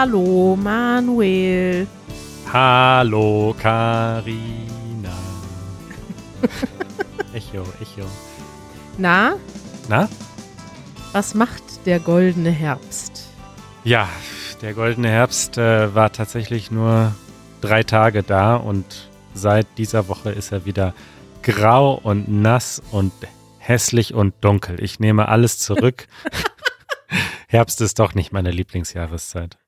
Hallo 0.00 0.54
Manuel. 0.54 1.88
Hallo 2.52 3.52
Karina. 3.58 5.16
echo, 7.34 7.64
echo. 7.82 8.06
Na, 8.96 9.34
Na? 9.88 10.08
was 11.10 11.34
macht 11.34 11.84
der 11.84 11.98
goldene 11.98 12.50
Herbst? 12.50 13.26
Ja, 13.82 14.08
der 14.62 14.74
goldene 14.74 15.08
Herbst 15.08 15.58
äh, 15.58 15.92
war 15.92 16.12
tatsächlich 16.12 16.70
nur 16.70 17.12
drei 17.60 17.82
Tage 17.82 18.22
da 18.22 18.54
und 18.54 19.10
seit 19.34 19.66
dieser 19.78 20.06
Woche 20.06 20.30
ist 20.30 20.52
er 20.52 20.64
wieder 20.64 20.94
grau 21.42 21.94
und 21.94 22.28
nass 22.28 22.80
und 22.92 23.12
hässlich 23.58 24.14
und 24.14 24.32
dunkel. 24.42 24.80
Ich 24.80 25.00
nehme 25.00 25.26
alles 25.26 25.58
zurück. 25.58 26.06
Herbst 27.48 27.80
ist 27.80 27.98
doch 27.98 28.14
nicht 28.14 28.32
meine 28.32 28.52
Lieblingsjahreszeit. 28.52 29.58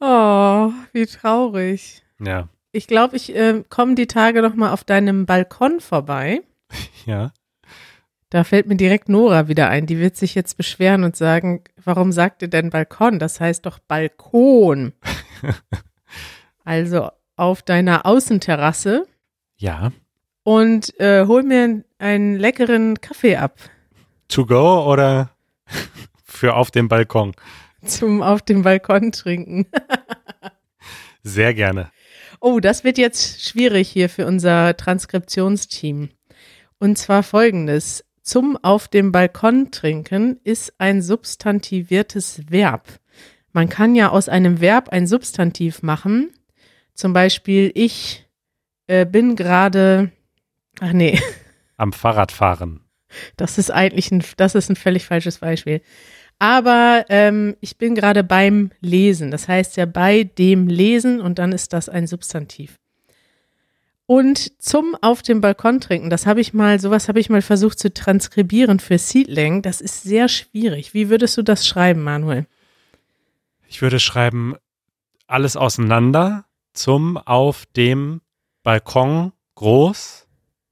Oh, 0.00 0.72
wie 0.92 1.06
traurig. 1.06 2.02
Ja, 2.20 2.48
Ich 2.72 2.86
glaube, 2.86 3.16
ich 3.16 3.34
äh, 3.34 3.62
komme 3.68 3.94
die 3.94 4.06
Tage 4.06 4.42
noch 4.42 4.54
mal 4.54 4.72
auf 4.72 4.84
deinem 4.84 5.26
Balkon 5.26 5.80
vorbei. 5.80 6.42
ja. 7.06 7.32
Da 8.30 8.42
fällt 8.44 8.66
mir 8.66 8.76
direkt 8.76 9.08
Nora 9.08 9.48
wieder 9.48 9.68
ein. 9.68 9.86
Die 9.86 9.98
wird 9.98 10.16
sich 10.16 10.34
jetzt 10.34 10.56
beschweren 10.56 11.04
und 11.04 11.16
sagen, 11.16 11.62
warum 11.82 12.10
sagt 12.12 12.42
ihr 12.42 12.48
denn 12.48 12.70
Balkon? 12.70 13.18
Das 13.18 13.40
heißt 13.40 13.64
doch 13.64 13.78
Balkon. 13.78 14.92
also 16.64 17.10
auf 17.36 17.62
deiner 17.62 18.04
Außenterrasse 18.06 19.06
Ja. 19.58 19.92
und 20.42 20.98
äh, 21.00 21.26
hol 21.26 21.42
mir 21.42 21.84
einen 21.98 22.36
leckeren 22.36 23.00
Kaffee 23.00 23.36
ab 23.36 23.58
To 24.28 24.44
go 24.44 24.84
oder 24.90 25.30
für 26.24 26.54
auf 26.56 26.70
dem 26.70 26.88
Balkon? 26.88 27.32
Zum 27.86 28.22
auf 28.22 28.42
dem 28.42 28.62
Balkon 28.62 29.12
trinken. 29.12 29.66
Sehr 31.22 31.54
gerne. 31.54 31.90
Oh, 32.40 32.60
das 32.60 32.84
wird 32.84 32.98
jetzt 32.98 33.42
schwierig 33.42 33.88
hier 33.88 34.08
für 34.08 34.26
unser 34.26 34.76
Transkriptionsteam. 34.76 36.10
Und 36.78 36.98
zwar 36.98 37.22
folgendes. 37.22 38.04
Zum 38.22 38.56
auf 38.62 38.88
dem 38.88 39.12
Balkon 39.12 39.70
trinken 39.70 40.40
ist 40.42 40.74
ein 40.78 41.00
substantiviertes 41.00 42.42
Verb. 42.48 43.00
Man 43.52 43.68
kann 43.68 43.94
ja 43.94 44.10
aus 44.10 44.28
einem 44.28 44.60
Verb 44.60 44.88
ein 44.90 45.06
Substantiv 45.06 45.82
machen. 45.82 46.30
Zum 46.92 47.12
Beispiel, 47.12 47.70
ich 47.74 48.26
äh, 48.86 49.06
bin 49.06 49.36
gerade, 49.36 50.10
ach 50.80 50.92
nee, 50.92 51.20
Am 51.76 51.92
Fahrradfahren. 51.92 52.80
das 53.36 53.58
ist 53.58 53.70
eigentlich 53.70 54.10
ein, 54.10 54.24
das 54.36 54.54
ist 54.54 54.70
ein 54.70 54.76
völlig 54.76 55.06
falsches 55.06 55.38
Beispiel. 55.38 55.80
Aber 56.38 57.06
ähm, 57.08 57.56
ich 57.60 57.78
bin 57.78 57.94
gerade 57.94 58.22
beim 58.22 58.70
Lesen. 58.80 59.30
Das 59.30 59.48
heißt 59.48 59.76
ja 59.76 59.86
bei 59.86 60.24
dem 60.24 60.68
Lesen 60.68 61.20
und 61.20 61.38
dann 61.38 61.52
ist 61.52 61.72
das 61.72 61.88
ein 61.88 62.06
Substantiv. 62.06 62.78
Und 64.06 64.62
zum 64.62 64.96
auf 65.00 65.22
dem 65.22 65.40
Balkon 65.40 65.80
trinken, 65.80 66.10
das 66.10 66.26
habe 66.26 66.40
ich 66.40 66.54
mal, 66.54 66.78
sowas 66.78 67.08
habe 67.08 67.18
ich 67.18 67.28
mal 67.28 67.42
versucht 67.42 67.78
zu 67.78 67.92
transkribieren 67.92 68.78
für 68.78 68.98
Seedling. 68.98 69.62
Das 69.62 69.80
ist 69.80 70.04
sehr 70.04 70.28
schwierig. 70.28 70.94
Wie 70.94 71.08
würdest 71.08 71.36
du 71.36 71.42
das 71.42 71.66
schreiben, 71.66 72.02
Manuel? 72.02 72.46
Ich 73.66 73.82
würde 73.82 73.98
schreiben, 73.98 74.54
alles 75.26 75.56
auseinander 75.56 76.44
zum 76.72 77.16
auf 77.16 77.66
dem 77.76 78.20
Balkon 78.62 79.32
groß 79.56 80.28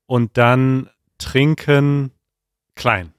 und 0.06 0.36
dann 0.36 0.90
trinken 1.18 2.12
klein. 2.76 3.13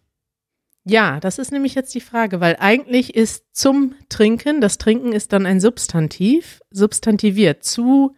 Ja, 0.87 1.19
das 1.19 1.39
ist 1.39 1.51
nämlich 1.51 1.73
jetzt 1.73 1.95
die 1.95 2.01
Frage, 2.01 2.39
weil 2.39 2.57
eigentlich 2.59 3.15
ist 3.15 3.55
zum 3.55 3.95
Trinken, 4.07 4.61
das 4.61 4.77
Trinken 4.77 5.13
ist 5.13 5.33
dann 5.33 5.47
ein 5.47 5.59
Substantiv, 5.59 6.61
substantiviert, 6.69 7.63
zu 7.63 8.15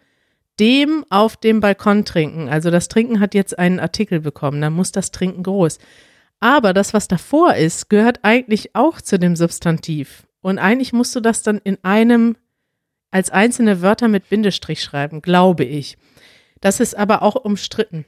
dem 0.60 1.06
auf 1.10 1.38
dem 1.38 1.62
Balkon 1.62 2.04
trinken. 2.04 2.50
Also 2.50 2.70
das 2.70 2.90
Trinken 2.90 3.22
hat 3.22 3.34
jetzt 3.34 3.58
einen 3.58 3.80
Artikel 3.80 4.20
bekommen, 4.20 4.60
dann 4.60 4.74
muss 4.74 4.92
das 4.92 5.12
Trinken 5.12 5.44
groß. 5.44 5.80
Aber 6.42 6.74
das, 6.74 6.94
was 6.94 7.08
davor 7.08 7.56
ist, 7.56 7.90
gehört 7.90 8.20
eigentlich 8.24 8.76
auch 8.76 9.00
zu 9.00 9.18
dem 9.18 9.36
Substantiv. 9.38 10.28
Und 10.42 10.60
eigentlich 10.60 10.92
musst 10.92 11.16
du 11.16 11.22
das 11.22 11.44
dann 11.44 11.60
in 11.64 11.78
einem 11.84 12.36
als 13.12 13.30
einzelne 13.30 13.82
Wörter 13.82 14.10
mit 14.10 14.30
Bindestrich 14.30 14.84
schreiben, 14.84 15.22
glaube 15.22 15.64
ich. 15.64 15.98
Das 16.60 16.80
ist 16.82 16.98
aber 16.98 17.22
auch 17.22 17.36
umstritten. 17.36 18.06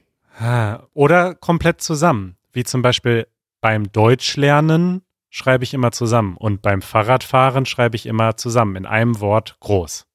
Oder 0.94 1.36
komplett 1.36 1.81
zusammen. 1.81 2.36
Wie 2.52 2.64
zum 2.64 2.81
Beispiel 2.81 3.28
beim 3.62 3.92
Deutschlernen 3.92 5.03
schreibe 5.30 5.64
ich 5.64 5.74
immer 5.74 5.92
zusammen 5.92 6.38
und 6.38 6.62
beim 6.62 6.81
Fahrradfahren 6.81 7.66
schreibe 7.66 7.96
ich 7.96 8.06
immer 8.06 8.38
zusammen 8.38 8.75
in 8.75 8.86
einem 8.86 9.20
Wort 9.20 9.58
groß. 9.59 10.06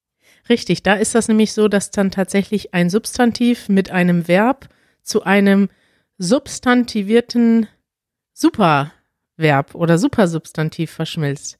Richtig, 0.49 0.83
da 0.83 0.93
ist 0.93 1.15
das 1.15 1.27
nämlich 1.27 1.53
so, 1.53 1.67
dass 1.67 1.91
dann 1.91 2.11
tatsächlich 2.11 2.73
ein 2.73 2.89
Substantiv 2.89 3.69
mit 3.69 3.89
einem 3.89 4.27
Verb 4.27 4.69
zu 5.01 5.23
einem 5.23 5.69
substantivierten 6.17 7.67
Superverb 8.33 9.73
oder 9.73 9.97
Supersubstantiv 9.97 10.91
verschmilzt. 10.91 11.57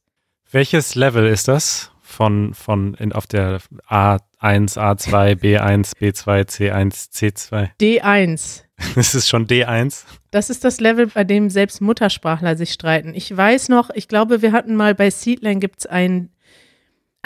Welches 0.52 0.96
Level 0.96 1.26
ist 1.28 1.48
das 1.48 1.92
von, 2.02 2.54
von 2.54 2.94
in, 2.96 3.12
auf 3.12 3.26
der 3.26 3.60
A1, 3.90 4.78
A2, 4.78 5.36
B1, 5.36 5.96
B2, 5.98 6.48
C1, 6.48 7.12
C2? 7.12 7.70
D1. 7.80 8.65
Das 8.96 9.16
ist 9.16 9.28
schon 9.28 9.48
D1. 9.48 10.04
Das 10.32 10.50
ist 10.50 10.64
das 10.64 10.80
Level, 10.80 11.08
bei 11.08 11.24
dem 11.24 11.50
selbst 11.50 11.82
Muttersprachler 11.82 12.56
sich 12.56 12.72
streiten. 12.72 13.14
Ich 13.14 13.36
weiß 13.36 13.70
noch, 13.70 13.90
ich 13.94 14.08
glaube, 14.08 14.42
wir 14.42 14.52
hatten 14.52 14.76
mal 14.76 14.96
bei 14.96 15.10
Seedline 15.10 15.60
gibt 15.60 15.80
es 15.80 15.86
ein 15.86 16.30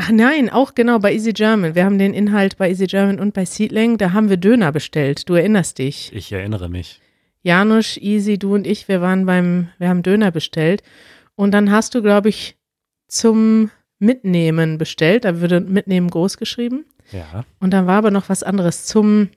Ach 0.02 0.12
nein, 0.12 0.50
auch 0.50 0.76
genau 0.76 0.98
bei 1.00 1.14
Easy 1.14 1.34
German. 1.34 1.76
Wir 1.76 1.84
haben 1.84 2.00
den 2.00 2.14
Inhalt 2.14 2.56
bei 2.56 2.70
Easy 2.70 2.88
German 2.88 3.20
und 3.20 3.34
bei 3.34 3.44
Seedling, 3.44 3.98
da 3.98 4.14
haben 4.14 4.30
wir 4.30 4.38
Döner 4.38 4.72
bestellt. 4.72 5.28
Du 5.28 5.34
erinnerst 5.34 5.78
dich. 5.78 6.14
Ich 6.14 6.32
erinnere 6.32 6.70
mich. 6.70 7.02
Janusz, 7.44 7.98
Easy, 7.98 8.40
du 8.40 8.56
und 8.56 8.66
ich, 8.66 8.88
wir 8.88 9.02
waren 9.02 9.26
beim, 9.26 9.68
wir 9.78 9.90
haben 9.90 10.02
Döner 10.02 10.31
bestellt. 10.31 10.84
Und 11.36 11.52
dann 11.52 11.70
hast 11.70 11.96
du, 11.96 12.02
glaube 12.02 12.30
ich, 12.30 12.56
zum 13.10 13.72
Mitnehmen 14.00 14.78
bestellt. 14.78 15.26
Da 15.26 15.42
würde 15.42 15.60
Mitnehmen 15.60 16.10
groß 16.10 16.38
geschrieben. 16.38 16.86
Ja. 17.12 17.44
Und 17.60 17.72
dann 17.72 17.86
war 17.86 17.98
aber 17.98 18.12
noch 18.12 18.30
was 18.30 18.42
anderes 18.42 18.86
zum, 18.86 19.28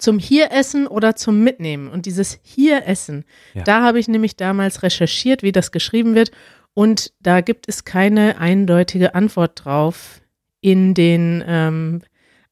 zum 0.00 0.18
Hieressen 0.18 0.86
oder 0.86 1.16
zum 1.16 1.42
Mitnehmen. 1.42 1.88
Und 1.88 2.06
dieses 2.06 2.38
Hieressen, 2.42 3.24
Ja. 3.54 3.62
da 3.64 3.82
habe 3.82 3.98
ich 3.98 4.08
nämlich 4.08 4.36
damals 4.36 4.82
recherchiert, 4.82 5.42
wie 5.42 5.52
das 5.52 5.72
geschrieben 5.72 6.14
wird. 6.14 6.30
Und 6.74 7.12
da 7.20 7.40
gibt 7.40 7.68
es 7.68 7.84
keine 7.84 8.38
eindeutige 8.38 9.14
Antwort 9.14 9.64
drauf 9.64 10.20
in 10.60 10.94
den 10.94 11.42
ähm, 11.46 12.02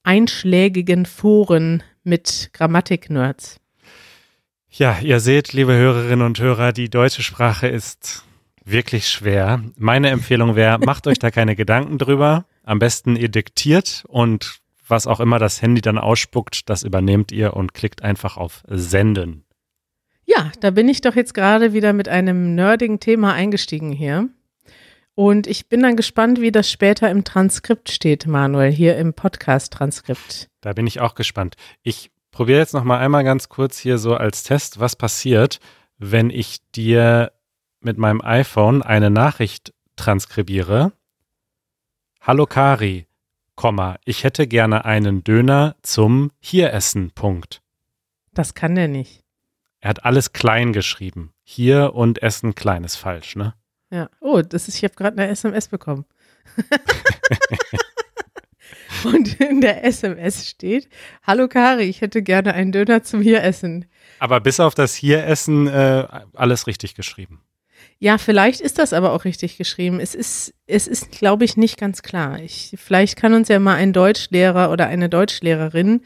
einschlägigen 0.03 1.06
Foren 1.06 1.82
mit 2.04 2.50
Grammatik-Nerds. 2.53 3.60
Ja, 4.70 4.98
ihr 5.00 5.20
seht, 5.20 5.53
liebe 5.53 5.75
Hörerinnen 5.75 6.25
und 6.26 6.38
Hörer, 6.41 6.72
die 6.72 6.91
deutsche 6.91 7.22
Sprache 7.22 7.69
ist 7.69 8.25
wirklich 8.64 9.08
schwer. 9.08 9.62
Meine 9.76 10.10
Empfehlung 10.10 10.56
wäre, 10.56 10.78
macht 10.78 11.06
euch 11.06 11.19
da 11.19 11.31
keine 11.31 11.56
Gedanken 11.56 11.98
drüber. 11.98 12.44
Am 12.64 12.78
besten 12.78 13.16
ihr 13.16 13.28
diktiert 13.28 14.04
und 14.08 14.60
was 14.91 15.06
auch 15.06 15.21
immer 15.21 15.38
das 15.38 15.62
Handy 15.62 15.81
dann 15.81 15.99
ausspuckt, 15.99 16.69
das 16.69 16.82
übernehmt 16.82 17.32
ihr 17.32 17.54
und 17.54 17.75
klickt 17.75 18.03
einfach 18.03 18.37
auf 18.37 18.62
Senden. 18.69 19.44
Ja, 20.25 20.53
da 20.60 20.71
bin 20.71 20.88
ich 20.88 21.00
doch 21.00 21.16
jetzt 21.16 21.32
gerade 21.32 21.72
wieder 21.72 21.93
mit 21.93 22.09
einem 22.09 22.54
nerdigen 22.54 23.00
Thema 23.00 23.32
eingestiegen 23.32 23.93
hier. 23.93 24.28
Und 25.15 25.49
ich 25.49 25.69
bin 25.69 25.82
dann 25.82 25.97
gespannt, 25.97 26.41
wie 26.41 26.53
das 26.53 26.71
später 26.71 27.10
im 27.10 27.25
Transkript 27.25 27.91
steht, 27.91 28.26
Manuel, 28.26 28.70
hier 28.70 28.96
im 28.99 29.14
Podcast-Transkript. 29.14 30.49
Da 30.61 30.75
bin 30.75 30.87
ich 30.87 31.00
auch 31.00 31.17
gespannt. 31.17 31.56
Ich 31.82 32.12
probiere 32.31 32.61
jetzt 32.61 32.73
noch 32.73 32.85
mal 32.85 32.99
einmal 32.99 33.25
ganz 33.25 33.49
kurz 33.49 33.79
hier 33.79 33.99
so 33.99 34.14
als 34.14 34.44
Test, 34.44 34.79
was 34.79 34.94
passiert, 34.94 35.58
wenn 35.99 36.31
ich 36.31 36.61
dir 36.70 37.32
mit 37.81 37.99
meinem 37.99 38.20
iPhone 38.20 38.81
eine 38.81 39.11
Nachricht 39.11 39.75
transkribiere. 39.96 40.93
Hallo 42.20 42.46
Kari, 42.46 43.07
ich 44.05 44.22
hätte 44.25 44.46
gerne 44.46 44.84
einen 44.84 45.25
Döner 45.25 45.75
zum 45.82 46.31
hier 46.38 46.72
essen. 46.72 47.10
Punkt. 47.10 47.60
Das 48.32 48.55
kann 48.55 48.76
der 48.76 48.87
nicht. 48.87 49.25
Er 49.81 49.90
hat 49.90 50.05
alles 50.05 50.32
klein 50.32 50.72
geschrieben. 50.72 51.32
Hier 51.43 51.94
und 51.94 52.22
Essen 52.22 52.55
klein 52.55 52.84
ist 52.84 52.96
falsch, 52.96 53.34
ne? 53.37 53.55
Ja. 53.90 54.10
Oh, 54.20 54.43
das 54.43 54.69
ist, 54.69 54.76
ich 54.76 54.84
habe 54.84 54.94
gerade 54.94 55.19
eine 55.19 55.31
SMS 55.31 55.66
bekommen. 55.69 56.05
Und 59.05 59.40
in 59.40 59.61
der 59.61 59.84
SMS 59.84 60.49
steht: 60.49 60.88
Hallo 61.25 61.49
Kari, 61.49 61.84
ich 61.84 62.00
hätte 62.00 62.22
gerne 62.22 62.54
einen 62.54 62.72
Döner 62.72 63.02
zum 63.02 63.20
Hieressen. 63.22 63.87
Aber 64.19 64.40
bis 64.40 64.61
auf 64.61 64.75
das 64.75 64.94
hier 64.94 65.25
essen 65.25 65.66
äh, 65.69 66.06
alles 66.34 66.66
richtig 66.66 66.94
geschrieben. 66.94 67.43
Ja, 68.00 68.17
vielleicht 68.17 68.61
ist 68.61 68.79
das 68.79 68.93
aber 68.93 69.12
auch 69.12 69.25
richtig 69.25 69.59
geschrieben. 69.59 69.99
Es 69.99 70.15
ist, 70.15 70.55
es 70.67 70.87
ist, 70.87 71.11
glaube 71.11 71.45
ich, 71.45 71.56
nicht 71.56 71.79
ganz 71.79 72.03
klar. 72.03 72.41
Ich, 72.41 72.75
vielleicht 72.77 73.17
kann 73.17 73.35
uns 73.35 73.49
ja 73.49 73.59
mal 73.59 73.75
ein 73.75 73.93
Deutschlehrer 73.93 74.71
oder 74.71 74.87
eine 74.87 75.09
Deutschlehrerin, 75.09 76.03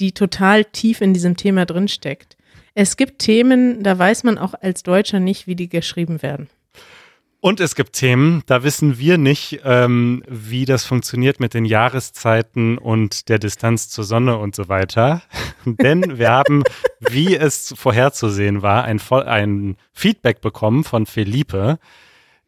die 0.00 0.12
total 0.12 0.64
tief 0.64 1.02
in 1.02 1.12
diesem 1.12 1.36
Thema 1.36 1.66
drinsteckt. 1.66 2.36
Es 2.74 2.96
gibt 2.96 3.20
Themen, 3.20 3.82
da 3.82 3.98
weiß 3.98 4.24
man 4.24 4.38
auch 4.38 4.54
als 4.54 4.82
Deutscher 4.82 5.20
nicht, 5.20 5.46
wie 5.46 5.54
die 5.54 5.68
geschrieben 5.68 6.22
werden. 6.22 6.48
Und 7.44 7.60
es 7.60 7.74
gibt 7.74 7.92
Themen, 7.92 8.42
da 8.46 8.62
wissen 8.62 8.98
wir 8.98 9.18
nicht, 9.18 9.60
ähm, 9.64 10.22
wie 10.26 10.64
das 10.64 10.86
funktioniert 10.86 11.40
mit 11.40 11.52
den 11.52 11.66
Jahreszeiten 11.66 12.78
und 12.78 13.28
der 13.28 13.38
Distanz 13.38 13.90
zur 13.90 14.04
Sonne 14.04 14.38
und 14.38 14.56
so 14.56 14.70
weiter. 14.70 15.20
Denn 15.66 16.16
wir 16.16 16.30
haben, 16.30 16.64
wie 17.00 17.36
es 17.36 17.74
vorherzusehen 17.76 18.62
war, 18.62 18.84
ein, 18.84 18.98
ein 19.10 19.76
Feedback 19.92 20.40
bekommen 20.40 20.84
von 20.84 21.04
Felipe. 21.04 21.78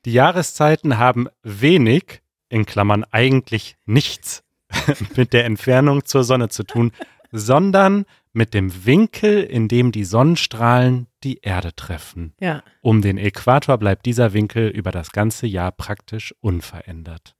Die 0.06 0.14
Jahreszeiten 0.14 0.96
haben 0.96 1.28
wenig, 1.42 2.22
in 2.48 2.64
Klammern 2.64 3.04
eigentlich 3.10 3.76
nichts, 3.84 4.44
mit 5.14 5.34
der 5.34 5.44
Entfernung 5.44 6.06
zur 6.06 6.24
Sonne 6.24 6.48
zu 6.48 6.62
tun, 6.62 6.90
sondern 7.32 8.06
mit 8.32 8.54
dem 8.54 8.86
Winkel, 8.86 9.42
in 9.42 9.68
dem 9.68 9.92
die 9.92 10.04
Sonnenstrahlen 10.04 11.06
die 11.26 11.40
Erde 11.42 11.74
treffen. 11.74 12.32
Ja. 12.40 12.62
Um 12.80 13.02
den 13.02 13.18
Äquator 13.18 13.76
bleibt 13.76 14.06
dieser 14.06 14.32
Winkel 14.32 14.68
über 14.68 14.92
das 14.92 15.10
ganze 15.10 15.46
Jahr 15.46 15.72
praktisch 15.72 16.34
unverändert. 16.40 17.34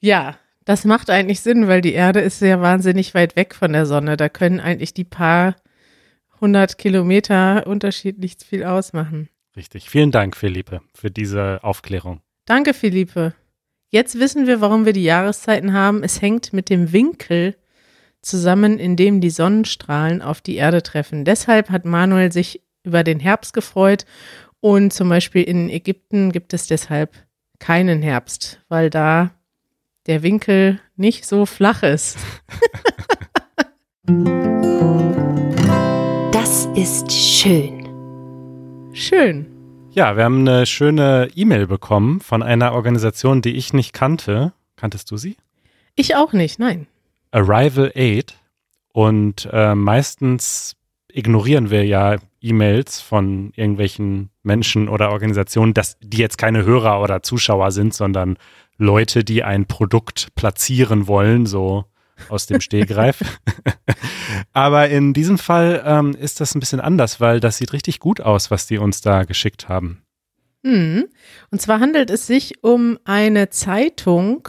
Ja, 0.00 0.38
das 0.64 0.84
macht 0.84 1.10
eigentlich 1.10 1.40
Sinn, 1.40 1.68
weil 1.68 1.82
die 1.82 1.92
Erde 1.92 2.20
ist 2.20 2.40
ja 2.40 2.60
wahnsinnig 2.60 3.14
weit 3.14 3.36
weg 3.36 3.54
von 3.54 3.72
der 3.72 3.86
Sonne. 3.86 4.16
Da 4.16 4.28
können 4.28 4.58
eigentlich 4.58 4.94
die 4.94 5.04
paar 5.04 5.56
hundert 6.40 6.78
Kilometer 6.78 7.66
Unterschied 7.66 8.18
nicht 8.18 8.42
viel 8.42 8.64
ausmachen. 8.64 9.28
Richtig. 9.56 9.90
Vielen 9.90 10.10
Dank, 10.10 10.36
Philippe, 10.36 10.80
für 10.94 11.10
diese 11.10 11.62
Aufklärung. 11.62 12.22
Danke, 12.46 12.72
Philippe. 12.72 13.34
Jetzt 13.90 14.18
wissen 14.18 14.46
wir, 14.46 14.60
warum 14.60 14.86
wir 14.86 14.92
die 14.92 15.04
Jahreszeiten 15.04 15.74
haben. 15.74 16.02
Es 16.02 16.22
hängt 16.22 16.52
mit 16.52 16.70
dem 16.70 16.92
Winkel 16.92 17.56
zusammen, 18.22 18.78
in 18.78 18.96
dem 18.96 19.20
die 19.20 19.30
Sonnenstrahlen 19.30 20.22
auf 20.22 20.40
die 20.40 20.56
Erde 20.56 20.82
treffen. 20.82 21.24
Deshalb 21.24 21.70
hat 21.70 21.84
Manuel 21.84 22.32
sich 22.32 22.62
über 22.82 23.04
den 23.04 23.20
Herbst 23.20 23.52
gefreut 23.52 24.04
und 24.60 24.92
zum 24.92 25.08
Beispiel 25.08 25.42
in 25.42 25.70
Ägypten 25.70 26.32
gibt 26.32 26.52
es 26.52 26.66
deshalb 26.66 27.14
keinen 27.58 28.02
Herbst, 28.02 28.60
weil 28.68 28.90
da 28.90 29.30
der 30.06 30.22
Winkel 30.22 30.80
nicht 30.96 31.26
so 31.26 31.46
flach 31.46 31.82
ist. 31.82 32.18
das 36.32 36.66
ist 36.74 37.12
schön. 37.12 37.80
Schön. 38.92 39.46
Ja, 39.92 40.16
wir 40.16 40.24
haben 40.24 40.46
eine 40.46 40.66
schöne 40.66 41.30
E-Mail 41.34 41.66
bekommen 41.66 42.20
von 42.20 42.42
einer 42.42 42.72
Organisation, 42.72 43.42
die 43.42 43.56
ich 43.56 43.72
nicht 43.72 43.92
kannte. 43.92 44.52
Kanntest 44.76 45.10
du 45.10 45.16
sie? 45.16 45.36
Ich 45.96 46.16
auch 46.16 46.32
nicht, 46.32 46.58
nein. 46.58 46.86
Arrival 47.32 47.92
Aid 47.94 48.34
und 48.92 49.48
äh, 49.52 49.74
meistens 49.74 50.76
ignorieren 51.08 51.70
wir 51.70 51.84
ja 51.84 52.16
E-Mails 52.40 53.00
von 53.00 53.52
irgendwelchen 53.54 54.30
Menschen 54.42 54.88
oder 54.88 55.10
Organisationen, 55.10 55.74
dass 55.74 55.98
die 56.00 56.18
jetzt 56.18 56.38
keine 56.38 56.64
Hörer 56.64 57.02
oder 57.02 57.22
Zuschauer 57.22 57.70
sind, 57.70 57.94
sondern 57.94 58.36
Leute, 58.78 59.24
die 59.24 59.44
ein 59.44 59.66
Produkt 59.66 60.34
platzieren 60.34 61.06
wollen, 61.06 61.46
so 61.46 61.84
aus 62.28 62.46
dem 62.46 62.60
Stehgreif. 62.60 63.22
Aber 64.52 64.88
in 64.88 65.12
diesem 65.12 65.38
Fall 65.38 65.82
ähm, 65.84 66.14
ist 66.14 66.40
das 66.40 66.54
ein 66.54 66.60
bisschen 66.60 66.80
anders, 66.80 67.20
weil 67.20 67.40
das 67.40 67.58
sieht 67.58 67.72
richtig 67.72 68.00
gut 68.00 68.20
aus, 68.20 68.50
was 68.50 68.66
die 68.66 68.78
uns 68.78 69.00
da 69.00 69.24
geschickt 69.24 69.68
haben. 69.68 70.02
Mhm. 70.62 71.06
Und 71.50 71.60
zwar 71.60 71.80
handelt 71.80 72.10
es 72.10 72.26
sich 72.26 72.62
um 72.62 72.98
eine 73.04 73.50
Zeitung, 73.50 74.48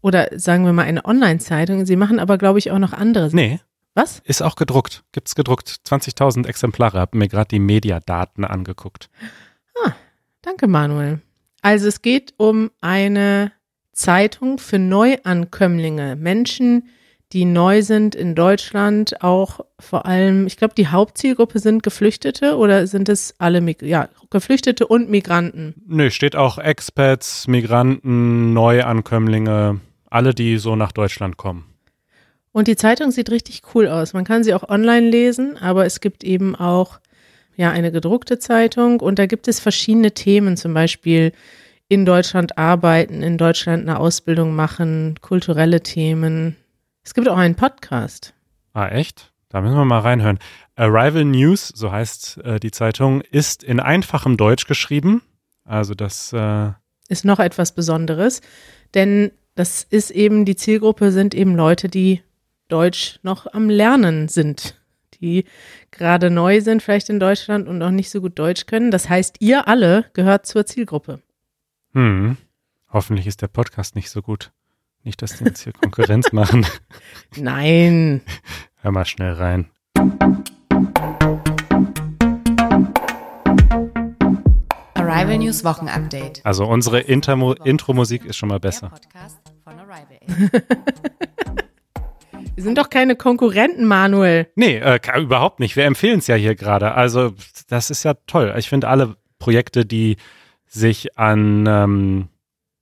oder 0.00 0.28
sagen 0.36 0.64
wir 0.64 0.72
mal 0.72 0.84
eine 0.84 1.04
Online-Zeitung. 1.04 1.84
Sie 1.84 1.96
machen 1.96 2.18
aber, 2.18 2.38
glaube 2.38 2.58
ich, 2.58 2.70
auch 2.70 2.78
noch 2.78 2.92
andere. 2.92 3.28
Nee. 3.34 3.60
Was? 3.96 4.20
Ist 4.24 4.42
auch 4.42 4.56
gedruckt. 4.56 5.04
Gibt 5.12 5.28
es 5.28 5.34
gedruckt. 5.34 5.80
20.000 5.86 6.46
Exemplare. 6.46 7.00
Hab 7.00 7.14
mir 7.14 7.28
gerade 7.28 7.48
die 7.48 7.58
Mediadaten 7.58 8.44
angeguckt. 8.44 9.08
Ah, 9.82 9.92
danke, 10.42 10.68
Manuel. 10.68 11.22
Also 11.62 11.88
es 11.88 12.02
geht 12.02 12.34
um 12.36 12.70
eine 12.82 13.52
Zeitung 13.92 14.58
für 14.58 14.78
Neuankömmlinge. 14.78 16.14
Menschen, 16.14 16.90
die 17.32 17.46
neu 17.46 17.80
sind 17.80 18.14
in 18.14 18.34
Deutschland, 18.34 19.22
auch 19.22 19.60
vor 19.80 20.04
allem, 20.04 20.46
ich 20.46 20.58
glaube, 20.58 20.74
die 20.74 20.88
Hauptzielgruppe 20.88 21.58
sind 21.58 21.82
Geflüchtete 21.82 22.58
oder 22.58 22.86
sind 22.86 23.08
es 23.08 23.34
alle, 23.38 23.64
ja, 23.80 24.10
Geflüchtete 24.28 24.86
und 24.86 25.08
Migranten? 25.08 25.74
Nö, 25.86 26.10
steht 26.10 26.36
auch 26.36 26.58
Expats, 26.58 27.48
Migranten, 27.48 28.52
Neuankömmlinge, 28.52 29.80
alle, 30.10 30.34
die 30.34 30.58
so 30.58 30.76
nach 30.76 30.92
Deutschland 30.92 31.38
kommen. 31.38 31.75
Und 32.56 32.68
die 32.68 32.76
Zeitung 32.76 33.10
sieht 33.10 33.30
richtig 33.30 33.60
cool 33.74 33.86
aus. 33.86 34.14
Man 34.14 34.24
kann 34.24 34.42
sie 34.42 34.54
auch 34.54 34.66
online 34.70 35.10
lesen, 35.10 35.58
aber 35.58 35.84
es 35.84 36.00
gibt 36.00 36.24
eben 36.24 36.56
auch 36.56 37.00
ja 37.54 37.70
eine 37.70 37.92
gedruckte 37.92 38.38
Zeitung 38.38 39.00
und 39.00 39.18
da 39.18 39.26
gibt 39.26 39.46
es 39.46 39.60
verschiedene 39.60 40.12
Themen, 40.12 40.56
zum 40.56 40.72
Beispiel 40.72 41.32
in 41.88 42.06
Deutschland 42.06 42.56
arbeiten, 42.56 43.22
in 43.22 43.36
Deutschland 43.36 43.82
eine 43.82 44.00
Ausbildung 44.00 44.56
machen, 44.56 45.16
kulturelle 45.20 45.82
Themen. 45.82 46.56
Es 47.04 47.12
gibt 47.12 47.28
auch 47.28 47.36
einen 47.36 47.56
Podcast. 47.56 48.32
Ah, 48.72 48.88
echt? 48.88 49.34
Da 49.50 49.60
müssen 49.60 49.76
wir 49.76 49.84
mal 49.84 49.98
reinhören. 49.98 50.38
Arrival 50.76 51.26
News, 51.26 51.68
so 51.68 51.92
heißt 51.92 52.38
äh, 52.42 52.58
die 52.58 52.70
Zeitung, 52.70 53.20
ist 53.20 53.64
in 53.64 53.80
einfachem 53.80 54.38
Deutsch 54.38 54.66
geschrieben. 54.66 55.20
Also 55.64 55.94
das 55.94 56.32
äh 56.32 56.70
ist 57.10 57.26
noch 57.26 57.38
etwas 57.38 57.72
Besonderes, 57.72 58.40
denn 58.94 59.30
das 59.56 59.82
ist 59.82 60.10
eben, 60.10 60.46
die 60.46 60.56
Zielgruppe 60.56 61.12
sind 61.12 61.34
eben 61.34 61.54
Leute, 61.54 61.88
die 61.88 62.22
Deutsch 62.68 63.20
noch 63.22 63.52
am 63.52 63.70
Lernen 63.70 64.28
sind, 64.28 64.80
die 65.20 65.44
gerade 65.90 66.30
neu 66.30 66.60
sind, 66.60 66.82
vielleicht 66.82 67.08
in 67.08 67.20
Deutschland 67.20 67.68
und 67.68 67.78
noch 67.78 67.90
nicht 67.90 68.10
so 68.10 68.20
gut 68.20 68.38
Deutsch 68.38 68.66
können. 68.66 68.90
Das 68.90 69.08
heißt, 69.08 69.36
ihr 69.40 69.68
alle 69.68 70.06
gehört 70.14 70.46
zur 70.46 70.66
Zielgruppe. 70.66 71.20
Hm. 71.92 72.36
Hoffentlich 72.92 73.26
ist 73.26 73.42
der 73.42 73.48
Podcast 73.48 73.94
nicht 73.94 74.10
so 74.10 74.22
gut. 74.22 74.52
Nicht, 75.04 75.22
dass 75.22 75.36
die 75.36 75.44
uns 75.44 75.62
hier 75.62 75.72
Konkurrenz 75.72 76.32
machen. 76.32 76.66
Nein. 77.36 78.22
Hör 78.80 78.90
mal 78.90 79.04
schnell 79.04 79.34
rein. 79.34 79.70
Arrival 84.94 85.38
News 85.38 85.62
Wochenupdate. 85.62 86.40
Also 86.44 86.66
unsere 86.66 87.00
Intro-Musik 87.00 88.24
ist 88.24 88.36
schon 88.36 88.48
mal 88.48 88.58
besser. 88.58 88.90
Wir 92.56 92.62
sind 92.62 92.78
doch 92.78 92.88
keine 92.88 93.16
Konkurrenten, 93.16 93.84
Manuel. 93.84 94.48
Nee, 94.56 94.78
äh, 94.78 94.98
überhaupt 95.20 95.60
nicht. 95.60 95.76
Wir 95.76 95.84
empfehlen 95.84 96.20
es 96.20 96.26
ja 96.26 96.36
hier 96.36 96.54
gerade. 96.54 96.94
Also 96.94 97.34
das 97.68 97.90
ist 97.90 98.02
ja 98.02 98.14
toll. 98.26 98.54
Ich 98.56 98.70
finde 98.70 98.88
alle 98.88 99.16
Projekte, 99.38 99.84
die 99.84 100.16
sich 100.66 101.18
an 101.18 101.66
ähm, 101.68 102.28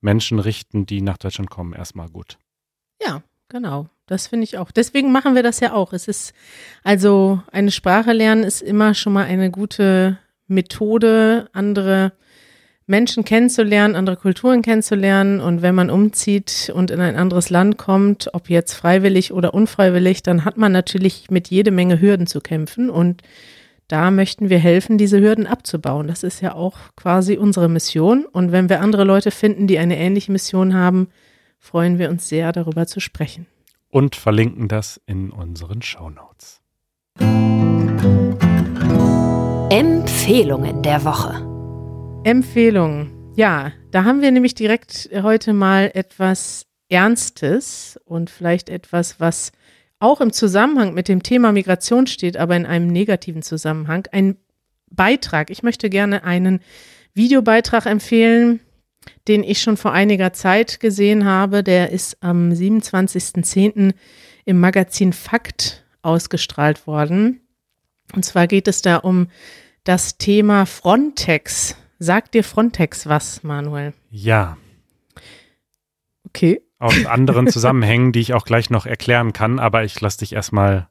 Menschen 0.00 0.38
richten, 0.38 0.86
die 0.86 1.02
nach 1.02 1.18
Deutschland 1.18 1.50
kommen, 1.50 1.72
erstmal 1.72 2.08
gut. 2.08 2.38
Ja, 3.02 3.22
genau. 3.48 3.88
Das 4.06 4.28
finde 4.28 4.44
ich 4.44 4.58
auch. 4.58 4.70
Deswegen 4.70 5.10
machen 5.10 5.34
wir 5.34 5.42
das 5.42 5.58
ja 5.58 5.72
auch. 5.72 5.92
Es 5.92 6.06
ist 6.06 6.34
also 6.84 7.42
eine 7.50 7.72
Sprache 7.72 8.12
lernen 8.12 8.44
ist 8.44 8.62
immer 8.62 8.94
schon 8.94 9.12
mal 9.12 9.24
eine 9.24 9.50
gute 9.50 10.18
Methode, 10.46 11.48
andere 11.52 12.12
Menschen 12.86 13.24
kennenzulernen, 13.24 13.96
andere 13.96 14.16
Kulturen 14.16 14.62
kennenzulernen. 14.62 15.40
Und 15.40 15.62
wenn 15.62 15.74
man 15.74 15.90
umzieht 15.90 16.70
und 16.74 16.90
in 16.90 17.00
ein 17.00 17.16
anderes 17.16 17.50
Land 17.50 17.78
kommt, 17.78 18.30
ob 18.34 18.50
jetzt 18.50 18.74
freiwillig 18.74 19.32
oder 19.32 19.54
unfreiwillig, 19.54 20.22
dann 20.22 20.44
hat 20.44 20.56
man 20.56 20.72
natürlich 20.72 21.30
mit 21.30 21.48
jede 21.48 21.70
Menge 21.70 22.00
Hürden 22.00 22.26
zu 22.26 22.40
kämpfen. 22.40 22.90
Und 22.90 23.22
da 23.88 24.10
möchten 24.10 24.50
wir 24.50 24.58
helfen, 24.58 24.98
diese 24.98 25.20
Hürden 25.20 25.46
abzubauen. 25.46 26.08
Das 26.08 26.22
ist 26.22 26.40
ja 26.40 26.54
auch 26.54 26.76
quasi 26.96 27.36
unsere 27.36 27.68
Mission. 27.68 28.26
Und 28.26 28.52
wenn 28.52 28.68
wir 28.68 28.80
andere 28.80 29.04
Leute 29.04 29.30
finden, 29.30 29.66
die 29.66 29.78
eine 29.78 29.98
ähnliche 29.98 30.32
Mission 30.32 30.74
haben, 30.74 31.08
freuen 31.58 31.98
wir 31.98 32.10
uns 32.10 32.28
sehr, 32.28 32.52
darüber 32.52 32.86
zu 32.86 33.00
sprechen. 33.00 33.46
Und 33.88 34.16
verlinken 34.16 34.68
das 34.68 35.00
in 35.06 35.30
unseren 35.30 35.80
Show 35.80 36.10
Notes. 36.10 36.60
Empfehlungen 39.70 40.82
der 40.82 41.04
Woche. 41.04 41.53
Empfehlungen. 42.24 43.32
Ja, 43.36 43.72
da 43.90 44.04
haben 44.04 44.22
wir 44.22 44.30
nämlich 44.30 44.54
direkt 44.54 45.10
heute 45.12 45.52
mal 45.52 45.90
etwas 45.92 46.64
Ernstes 46.88 48.00
und 48.06 48.30
vielleicht 48.30 48.70
etwas, 48.70 49.20
was 49.20 49.52
auch 49.98 50.22
im 50.22 50.32
Zusammenhang 50.32 50.94
mit 50.94 51.08
dem 51.08 51.22
Thema 51.22 51.52
Migration 51.52 52.06
steht, 52.06 52.38
aber 52.38 52.56
in 52.56 52.64
einem 52.64 52.86
negativen 52.86 53.42
Zusammenhang. 53.42 54.06
Ein 54.10 54.38
Beitrag. 54.90 55.50
Ich 55.50 55.62
möchte 55.62 55.90
gerne 55.90 56.24
einen 56.24 56.60
Videobeitrag 57.12 57.84
empfehlen, 57.84 58.60
den 59.28 59.44
ich 59.44 59.60
schon 59.60 59.76
vor 59.76 59.92
einiger 59.92 60.32
Zeit 60.32 60.80
gesehen 60.80 61.26
habe. 61.26 61.62
Der 61.62 61.90
ist 61.90 62.16
am 62.22 62.50
27.10. 62.50 63.92
im 64.46 64.60
Magazin 64.60 65.12
Fakt 65.12 65.84
ausgestrahlt 66.00 66.86
worden. 66.86 67.42
Und 68.14 68.24
zwar 68.24 68.46
geht 68.46 68.66
es 68.66 68.80
da 68.80 68.96
um 68.96 69.28
das 69.84 70.16
Thema 70.16 70.64
Frontex. 70.64 71.76
Sagt 72.04 72.34
dir 72.34 72.44
Frontex 72.44 73.06
was, 73.06 73.42
Manuel? 73.44 73.94
Ja. 74.10 74.58
Okay. 76.26 76.60
Aus 76.78 77.06
anderen 77.06 77.46
Zusammenhängen, 77.50 78.12
die 78.12 78.20
ich 78.20 78.34
auch 78.34 78.44
gleich 78.44 78.68
noch 78.68 78.84
erklären 78.84 79.32
kann, 79.32 79.58
aber 79.58 79.84
ich 79.84 79.98
lasse 80.02 80.18
dich 80.18 80.34
erstmal 80.34 80.90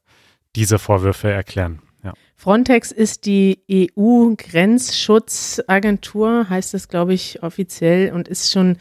diese 0.55 0.79
Vorwürfe 0.79 1.29
erklären. 1.29 1.83
Ja. 2.03 2.13
Frontex 2.35 2.91
ist 2.91 3.27
die 3.27 3.59
EU-Grenzschutzagentur, 3.71 6.49
heißt 6.49 6.73
es, 6.73 6.87
glaube 6.87 7.13
ich, 7.13 7.43
offiziell 7.43 8.11
und 8.11 8.27
ist 8.27 8.51
schon, 8.51 8.77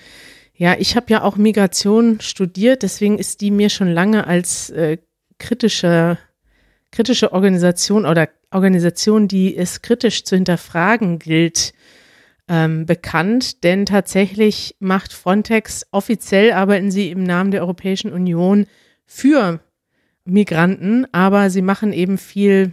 ja, 0.54 0.74
ich 0.78 0.96
habe 0.96 1.10
ja 1.10 1.24
auch 1.24 1.36
Migration 1.36 2.18
studiert, 2.22 2.82
deswegen 2.82 3.18
ist 3.18 3.42
die 3.42 3.50
mir 3.50 3.68
schon 3.68 3.88
lange 3.88 4.26
als 4.26 4.70
äh, 4.70 4.96
kritische, 5.38 6.16
kritische 6.92 7.34
Organisation 7.34 8.06
oder 8.06 8.30
Organisation, 8.50 9.28
die 9.28 9.54
es 9.54 9.82
kritisch 9.82 10.24
zu 10.24 10.34
hinterfragen 10.34 11.18
gilt, 11.18 11.74
ähm, 12.48 12.86
bekannt, 12.86 13.64
denn 13.64 13.86
tatsächlich 13.86 14.76
macht 14.80 15.12
Frontex 15.12 15.86
offiziell 15.90 16.52
arbeiten 16.52 16.90
sie 16.90 17.10
im 17.10 17.22
Namen 17.22 17.50
der 17.50 17.62
Europäischen 17.62 18.12
Union 18.12 18.66
für 19.04 19.60
Migranten, 20.24 21.06
aber 21.12 21.50
sie 21.50 21.62
machen 21.62 21.92
eben 21.92 22.18
viel 22.18 22.72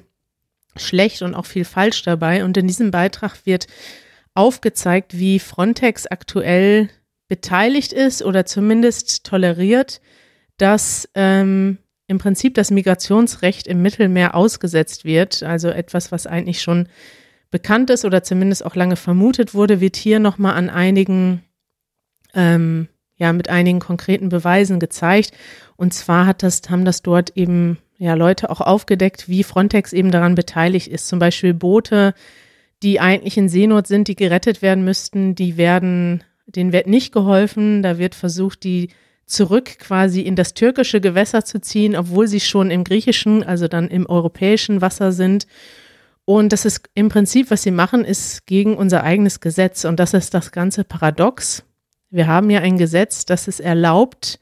schlecht 0.75 1.21
und 1.21 1.35
auch 1.35 1.45
viel 1.45 1.65
falsch 1.65 2.03
dabei. 2.03 2.43
Und 2.43 2.57
in 2.57 2.67
diesem 2.67 2.91
Beitrag 2.91 3.45
wird 3.45 3.67
aufgezeigt, 4.33 5.17
wie 5.17 5.39
Frontex 5.39 6.07
aktuell 6.07 6.89
beteiligt 7.27 7.93
ist 7.93 8.23
oder 8.23 8.45
zumindest 8.45 9.23
toleriert, 9.23 10.01
dass 10.57 11.09
ähm, 11.15 11.77
im 12.07 12.17
Prinzip 12.17 12.55
das 12.55 12.71
Migrationsrecht 12.71 13.67
im 13.67 13.81
Mittelmeer 13.81 14.35
ausgesetzt 14.35 15.05
wird. 15.05 15.43
Also 15.43 15.69
etwas, 15.69 16.11
was 16.11 16.25
eigentlich 16.25 16.61
schon 16.61 16.89
bekannt 17.51 17.89
ist 17.89 18.05
oder 18.05 18.23
zumindest 18.23 18.65
auch 18.65 18.75
lange 18.75 18.95
vermutet 18.95 19.53
wurde, 19.53 19.81
wird 19.81 19.95
hier 19.95 20.19
nochmal 20.19 20.53
an 20.55 20.69
einigen, 20.69 21.43
ähm, 22.33 22.87
ja, 23.15 23.33
mit 23.33 23.49
einigen 23.49 23.79
konkreten 23.79 24.29
Beweisen 24.29 24.79
gezeigt. 24.79 25.31
Und 25.75 25.93
zwar 25.93 26.25
hat 26.25 26.43
das, 26.43 26.61
haben 26.69 26.85
das 26.85 27.01
dort 27.01 27.35
eben 27.35 27.77
ja 27.97 28.13
Leute 28.13 28.49
auch 28.49 28.61
aufgedeckt, 28.61 29.27
wie 29.27 29.43
Frontex 29.43 29.93
eben 29.93 30.11
daran 30.11 30.35
beteiligt 30.35 30.87
ist. 30.87 31.07
Zum 31.07 31.19
Beispiel 31.19 31.53
Boote, 31.53 32.13
die 32.81 32.99
eigentlich 32.99 33.37
in 33.37 33.49
Seenot 33.49 33.87
sind, 33.87 34.07
die 34.07 34.15
gerettet 34.15 34.61
werden 34.61 34.85
müssten, 34.85 35.35
die 35.35 35.57
werden, 35.57 36.23
denen 36.45 36.71
wird 36.71 36.87
nicht 36.87 37.11
geholfen. 37.11 37.83
Da 37.83 37.97
wird 37.97 38.15
versucht, 38.15 38.63
die 38.63 38.89
zurück 39.25 39.77
quasi 39.79 40.21
in 40.21 40.35
das 40.35 40.53
türkische 40.53 41.01
Gewässer 41.01 41.45
zu 41.45 41.61
ziehen, 41.61 41.95
obwohl 41.95 42.27
sie 42.27 42.39
schon 42.39 42.71
im 42.71 42.83
griechischen, 42.83 43.43
also 43.43 43.67
dann 43.67 43.89
im 43.89 44.07
europäischen 44.07 44.81
Wasser 44.81 45.11
sind. 45.11 45.45
Und 46.29 46.53
das 46.53 46.63
ist 46.63 46.87
im 46.93 47.09
Prinzip, 47.09 47.49
was 47.49 47.63
sie 47.63 47.71
machen, 47.71 48.05
ist 48.05 48.45
gegen 48.45 48.77
unser 48.77 49.03
eigenes 49.03 49.39
Gesetz. 49.39 49.83
Und 49.83 49.99
das 49.99 50.13
ist 50.13 50.35
das 50.35 50.51
ganze 50.51 50.83
Paradox. 50.83 51.63
Wir 52.11 52.27
haben 52.27 52.51
ja 52.51 52.59
ein 52.59 52.77
Gesetz, 52.77 53.25
das 53.25 53.47
es 53.47 53.59
erlaubt 53.59 54.39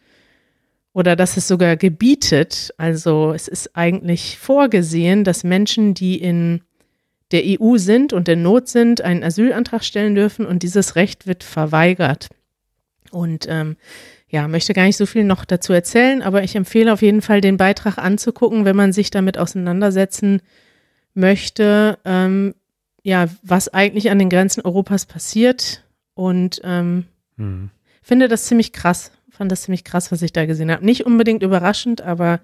oder 0.92 1.16
das 1.16 1.38
es 1.38 1.48
sogar 1.48 1.78
gebietet. 1.78 2.74
Also 2.76 3.32
es 3.32 3.48
ist 3.48 3.78
eigentlich 3.78 4.38
vorgesehen, 4.38 5.24
dass 5.24 5.46
Menschen, 5.46 5.94
die 5.94 6.18
in 6.18 6.60
der 7.32 7.44
EU 7.46 7.78
sind 7.78 8.12
und 8.12 8.28
in 8.28 8.42
Not 8.42 8.68
sind, 8.68 9.00
einen 9.00 9.24
Asylantrag 9.24 9.86
stellen 9.86 10.14
dürfen 10.14 10.46
und 10.46 10.64
dieses 10.64 10.98
Recht 10.98 11.26
wird 11.26 11.46
verweigert. 11.46 12.28
Und 13.12 13.48
ähm, 13.48 13.78
ja, 14.28 14.50
möchte 14.50 14.74
gar 14.74 14.84
nicht 14.84 14.98
so 14.98 15.06
viel 15.06 15.24
noch 15.24 15.46
dazu 15.46 15.72
erzählen, 15.72 16.22
aber 16.22 16.44
ich 16.44 16.58
empfehle 16.58 16.92
auf 16.92 17.02
jeden 17.02 17.22
Fall, 17.22 17.40
den 17.40 17.56
Beitrag 17.56 17.98
anzugucken, 17.98 18.66
wenn 18.66 18.76
man 18.76 18.92
sich 18.92 19.10
damit 19.10 19.38
auseinandersetzen 19.38 20.42
möchte, 21.18 22.00
ähm, 22.06 22.56
ja, 23.04 23.28
was 23.42 23.74
eigentlich 23.74 24.10
an 24.10 24.20
den 24.20 24.30
Grenzen 24.30 24.62
Europas 24.62 25.06
passiert 25.06 25.84
und 26.14 26.62
ähm, 26.64 27.06
hm. 27.38 27.70
finde 28.02 28.28
das 28.28 28.46
ziemlich 28.46 28.72
krass. 28.72 29.12
Fand 29.30 29.52
das 29.52 29.64
ziemlich 29.64 29.84
krass, 29.84 30.12
was 30.12 30.22
ich 30.22 30.34
da 30.34 30.46
gesehen 30.46 30.72
habe. 30.72 30.86
Nicht 30.86 31.06
unbedingt 31.06 31.44
überraschend, 31.44 32.02
aber 32.02 32.40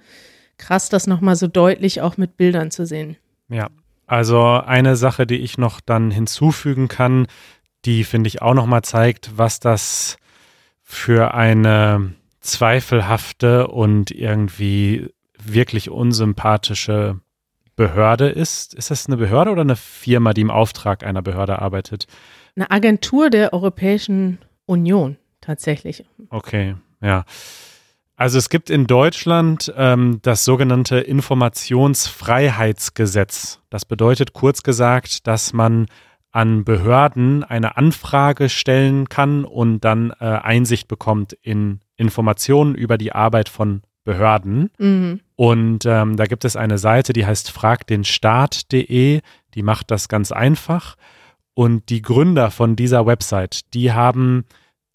krass, 0.58 0.90
das 0.90 1.08
nochmal 1.08 1.36
so 1.36 1.48
deutlich 1.48 2.02
auch 2.02 2.18
mit 2.18 2.38
Bildern 2.38 2.72
zu 2.72 2.86
sehen. 2.86 3.18
Ja, 3.50 3.70
also 4.06 4.44
eine 4.44 4.96
Sache, 4.96 5.26
die 5.26 5.38
ich 5.40 5.58
noch 5.58 5.82
dann 5.82 6.12
hinzufügen 6.12 6.88
kann, 6.88 7.28
die 7.86 8.04
finde 8.04 8.28
ich 8.28 8.42
auch 8.42 8.54
nochmal 8.54 8.84
zeigt, 8.84 9.38
was 9.38 9.60
das 9.60 10.18
für 10.84 11.34
eine 11.34 12.14
zweifelhafte 12.40 13.68
und 13.68 14.12
irgendwie 14.12 15.10
wirklich 15.42 15.90
unsympathische 15.90 17.20
Behörde 17.76 18.30
ist. 18.30 18.74
Ist 18.74 18.92
das 18.92 19.08
eine 19.08 19.18
Behörde 19.18 19.52
oder 19.52 19.62
eine 19.62 19.76
Firma, 19.76 20.34
die 20.34 20.42
im 20.42 20.52
Auftrag 20.52 21.04
einer 21.04 21.22
Behörde 21.22 21.60
arbeitet? 21.60 22.08
Eine 22.56 22.72
Agentur 22.72 23.30
der 23.30 23.54
Europäischen 23.54 24.40
Union 24.66 25.18
tatsächlich. 25.42 26.06
Okay, 26.30 26.76
ja. 27.02 27.26
Also 28.16 28.38
es 28.38 28.50
gibt 28.50 28.70
in 28.70 28.86
Deutschland 28.86 29.74
ähm, 29.76 30.20
das 30.22 30.46
sogenannte 30.46 31.00
Informationsfreiheitsgesetz. 31.00 33.60
Das 33.70 33.86
bedeutet 33.86 34.34
kurz 34.34 34.62
gesagt, 34.62 35.26
dass 35.28 35.52
man 35.52 35.88
an 36.32 36.64
Behörden 36.64 37.44
eine 37.44 37.76
Anfrage 37.78 38.50
stellen 38.50 39.10
kann 39.10 39.46
und 39.46 39.82
dann 39.82 40.14
äh, 40.20 40.26
Einsicht 40.26 40.88
bekommt 40.88 41.34
in 41.42 41.80
Informationen 41.96 42.76
über 42.76 42.98
die 42.98 43.14
Arbeit 43.14 43.50
von 43.50 43.82
Behörden. 44.04 44.70
Mhm. 44.78 45.22
Und 45.36 45.86
ähm, 45.86 46.18
da 46.18 46.26
gibt 46.26 46.46
es 46.46 46.56
eine 46.56 46.78
Seite, 46.78 47.14
die 47.14 47.26
heißt 47.26 47.52
fragdenstaat.de, 47.52 49.22
die 49.54 49.64
macht 49.64 49.92
das 49.92 50.08
ganz 50.08 50.32
einfach. 50.32 50.96
Und 51.54 51.90
die 51.90 52.02
Gründer 52.02 52.52
von 52.52 52.76
dieser 52.76 53.06
Website, 53.06 53.74
die 53.74 53.92
haben 53.92 54.46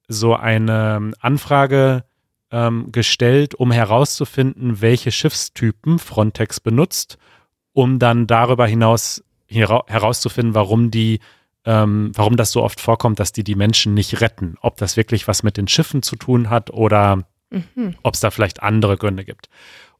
so 0.08 0.34
eine 0.34 1.12
Anfrage 1.20 2.04
ähm, 2.50 2.90
gestellt, 2.92 3.54
um 3.54 3.70
herauszufinden, 3.70 4.80
welche 4.80 5.12
Schiffstypen 5.12 5.98
Frontex 5.98 6.60
benutzt, 6.60 7.18
um 7.72 7.98
dann 7.98 8.26
darüber 8.26 8.66
hinaus 8.66 9.22
herauszufinden, 9.46 10.54
warum 10.54 10.90
die 10.90 11.20
ähm, 11.64 12.12
warum 12.14 12.36
das 12.36 12.50
so 12.50 12.62
oft 12.62 12.80
vorkommt, 12.80 13.20
dass 13.20 13.32
die 13.32 13.44
die 13.44 13.54
Menschen 13.54 13.92
nicht 13.92 14.20
retten. 14.20 14.56
Ob 14.62 14.78
das 14.78 14.96
wirklich 14.96 15.28
was 15.28 15.42
mit 15.42 15.56
den 15.56 15.68
Schiffen 15.68 16.02
zu 16.02 16.16
tun 16.16 16.48
hat 16.50 16.70
oder 16.70 17.24
mhm. 17.50 17.94
ob 18.02 18.14
es 18.14 18.20
da 18.20 18.30
vielleicht 18.30 18.62
andere 18.62 18.96
Gründe 18.96 19.24
gibt. 19.24 19.48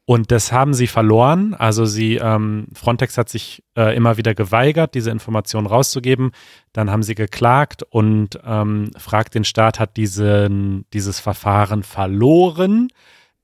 Und 0.08 0.30
das 0.32 0.52
haben 0.52 0.72
sie 0.72 0.86
verloren. 0.86 1.52
Also 1.52 1.84
sie, 1.84 2.16
ähm, 2.16 2.68
Frontex 2.72 3.18
hat 3.18 3.28
sich 3.28 3.62
äh, 3.76 3.94
immer 3.94 4.16
wieder 4.16 4.34
geweigert, 4.34 4.94
diese 4.94 5.10
Informationen 5.10 5.66
rauszugeben. 5.66 6.30
Dann 6.72 6.90
haben 6.90 7.02
sie 7.02 7.14
geklagt 7.14 7.82
und 7.82 8.40
ähm, 8.42 8.90
Fragt 8.96 9.34
den 9.34 9.44
Staat 9.44 9.78
hat 9.78 9.98
diesen, 9.98 10.86
dieses 10.94 11.20
Verfahren 11.20 11.82
verloren. 11.82 12.88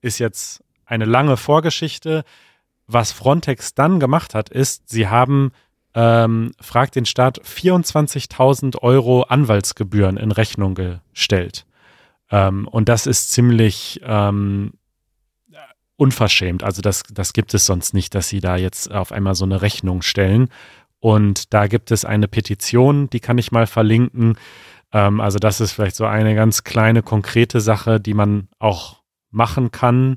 Ist 0.00 0.18
jetzt 0.18 0.64
eine 0.86 1.04
lange 1.04 1.36
Vorgeschichte. 1.36 2.24
Was 2.86 3.12
Frontex 3.12 3.74
dann 3.74 4.00
gemacht 4.00 4.34
hat, 4.34 4.48
ist, 4.48 4.88
sie 4.88 5.08
haben 5.08 5.52
ähm, 5.92 6.52
Fragt 6.62 6.96
den 6.96 7.04
Staat 7.04 7.42
24.000 7.42 8.78
Euro 8.78 9.24
Anwaltsgebühren 9.24 10.16
in 10.16 10.32
Rechnung 10.32 10.74
gestellt. 10.74 11.66
Ähm, 12.34 12.66
und 12.66 12.88
das 12.88 13.06
ist 13.06 13.30
ziemlich 13.30 14.00
ähm, 14.02 14.72
unverschämt. 15.94 16.64
Also 16.64 16.82
das, 16.82 17.04
das 17.12 17.32
gibt 17.32 17.54
es 17.54 17.64
sonst 17.64 17.94
nicht, 17.94 18.12
dass 18.16 18.28
sie 18.28 18.40
da 18.40 18.56
jetzt 18.56 18.90
auf 18.90 19.12
einmal 19.12 19.36
so 19.36 19.44
eine 19.44 19.62
Rechnung 19.62 20.02
stellen. 20.02 20.48
Und 20.98 21.54
da 21.54 21.68
gibt 21.68 21.92
es 21.92 22.04
eine 22.04 22.26
Petition, 22.26 23.08
die 23.08 23.20
kann 23.20 23.38
ich 23.38 23.52
mal 23.52 23.68
verlinken. 23.68 24.36
Ähm, 24.92 25.20
also 25.20 25.38
das 25.38 25.60
ist 25.60 25.70
vielleicht 25.70 25.94
so 25.94 26.06
eine 26.06 26.34
ganz 26.34 26.64
kleine, 26.64 27.04
konkrete 27.04 27.60
Sache, 27.60 28.00
die 28.00 28.14
man 28.14 28.48
auch 28.58 29.02
machen 29.30 29.70
kann. 29.70 30.16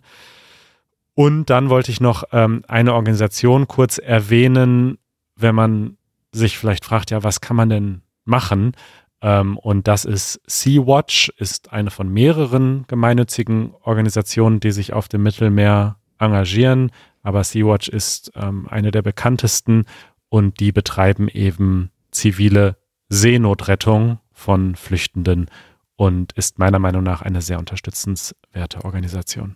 Und 1.14 1.52
dann 1.52 1.70
wollte 1.70 1.92
ich 1.92 2.02
noch 2.02 2.24
ähm, 2.32 2.64
eine 2.68 2.96
Organisation 2.96 3.68
kurz 3.68 4.00
erwähnen, 4.00 4.98
wenn 5.36 5.54
man 5.54 5.98
sich 6.32 6.58
vielleicht 6.58 6.84
fragt, 6.84 7.12
ja, 7.12 7.24
was 7.24 7.42
kann 7.42 7.56
man 7.56 7.70
denn 7.70 8.02
machen? 8.26 8.74
Ähm, 9.22 9.58
und 9.58 9.88
das 9.88 10.06
ist 10.06 10.40
Sea-Watch, 10.46 11.32
ist 11.38 11.72
eine 11.74 11.92
von 11.92 12.12
mehreren 12.12 12.86
gemeinnützigen 12.88 13.74
Organisationen, 13.82 14.60
die 14.60 14.72
sich 14.72 14.94
auf 14.94 15.08
dem 15.08 15.24
Mittelmeer 15.24 15.98
engagieren. 16.20 16.92
Aber 17.24 17.44
Sea-Watch 17.44 17.90
ist 17.90 18.32
ähm, 18.36 18.68
eine 18.70 18.92
der 18.92 19.02
bekanntesten 19.02 19.86
und 20.30 20.60
die 20.60 20.72
betreiben 20.72 21.28
eben 21.30 21.92
zivile 22.12 22.78
Seenotrettung 23.10 24.20
von 24.32 24.76
Flüchtenden 24.76 25.50
und 25.96 26.34
ist 26.34 26.60
meiner 26.60 26.80
Meinung 26.80 27.04
nach 27.04 27.22
eine 27.22 27.42
sehr 27.42 27.60
unterstützenswerte 27.60 28.86
Organisation. 28.86 29.56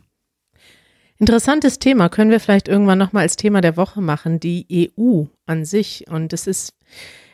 Interessantes 1.17 1.77
Thema, 1.77 2.09
können 2.09 2.31
wir 2.31 2.39
vielleicht 2.39 2.67
irgendwann 2.67 2.97
nochmal 2.97 3.21
als 3.23 3.35
Thema 3.35 3.61
der 3.61 3.77
Woche 3.77 4.01
machen, 4.01 4.39
die 4.39 4.91
EU 4.97 5.25
an 5.45 5.65
sich. 5.65 6.05
Und 6.09 6.33
es 6.33 6.47
ist 6.47 6.73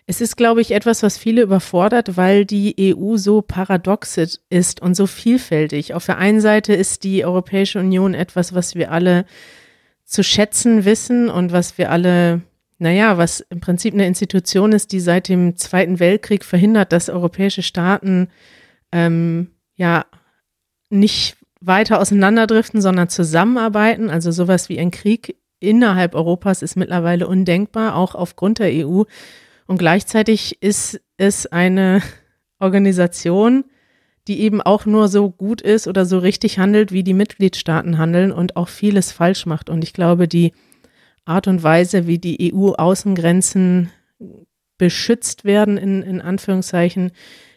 es 0.10 0.22
ist, 0.22 0.38
glaube 0.38 0.62
ich, 0.62 0.72
etwas, 0.72 1.04
was 1.04 1.18
viele 1.18 1.42
überfordert, 1.42 2.16
weil 2.16 2.46
die 2.46 2.96
EU 2.96 3.18
so 3.18 3.42
paradox 3.42 4.18
ist 4.50 4.82
und 4.82 4.96
so 4.96 5.06
vielfältig. 5.06 5.94
Auf 5.94 6.06
der 6.06 6.18
einen 6.18 6.40
Seite 6.40 6.74
ist 6.74 7.04
die 7.04 7.26
Europäische 7.26 7.80
Union 7.80 8.14
etwas, 8.14 8.56
was 8.56 8.74
wir 8.76 8.92
alle 8.94 9.26
zu 10.06 10.24
schätzen 10.24 10.86
wissen 10.86 11.30
und 11.30 11.52
was 11.52 11.78
wir 11.78 11.92
alle, 11.92 12.42
naja, 12.78 13.18
was 13.18 13.42
im 13.50 13.60
Prinzip 13.60 13.94
eine 13.94 14.08
Institution 14.08 14.72
ist, 14.72 14.94
die 14.94 15.02
seit 15.02 15.28
dem 15.28 15.58
Zweiten 15.58 16.00
Weltkrieg 16.00 16.46
verhindert, 16.46 16.94
dass 16.94 17.10
europäische 17.10 17.62
Staaten 17.62 18.30
ähm, 18.94 19.52
ja 19.76 20.06
nicht 20.90 21.36
weiter 21.60 22.00
auseinanderdriften, 22.00 22.82
sondern 22.82 23.10
zusammenarbeiten. 23.10 24.10
Also 24.10 24.32
sowas 24.32 24.70
wie 24.70 24.80
ein 24.80 24.92
Krieg 24.92 25.36
innerhalb 25.60 26.16
Europas 26.16 26.62
ist 26.62 26.78
mittlerweile 26.78 27.28
undenkbar, 27.28 27.98
auch 27.98 28.16
aufgrund 28.16 28.60
der 28.60 28.72
EU. 28.88 29.04
Und 29.68 29.78
gleichzeitig 29.78 30.62
ist 30.62 31.00
es 31.18 31.46
eine 31.46 32.02
Organisation, 32.60 33.66
die 34.28 34.42
eben 34.42 34.62
auch 34.62 34.86
nur 34.86 35.08
so 35.08 35.30
gut 35.30 35.62
ist 35.62 35.88
oder 35.88 36.06
so 36.06 36.20
richtig 36.20 36.60
handelt, 36.60 36.92
wie 36.92 37.04
die 37.04 37.14
Mitgliedstaaten 37.14 37.98
handeln 37.98 38.32
und 38.32 38.56
auch 38.58 38.68
vieles 38.68 39.12
falsch 39.12 39.46
macht. 39.46 39.70
Und 39.70 39.84
ich 39.84 39.94
glaube, 39.94 40.28
die 40.28 40.54
Art 41.24 41.48
und 41.48 41.64
Weise, 41.64 42.08
wie 42.08 42.18
die 42.18 42.54
EU-Außengrenzen 42.54 43.90
beschützt 44.78 45.46
werden, 45.46 45.78
in, 45.78 46.02
in 46.02 46.22
Anführungszeichen, 46.22 47.12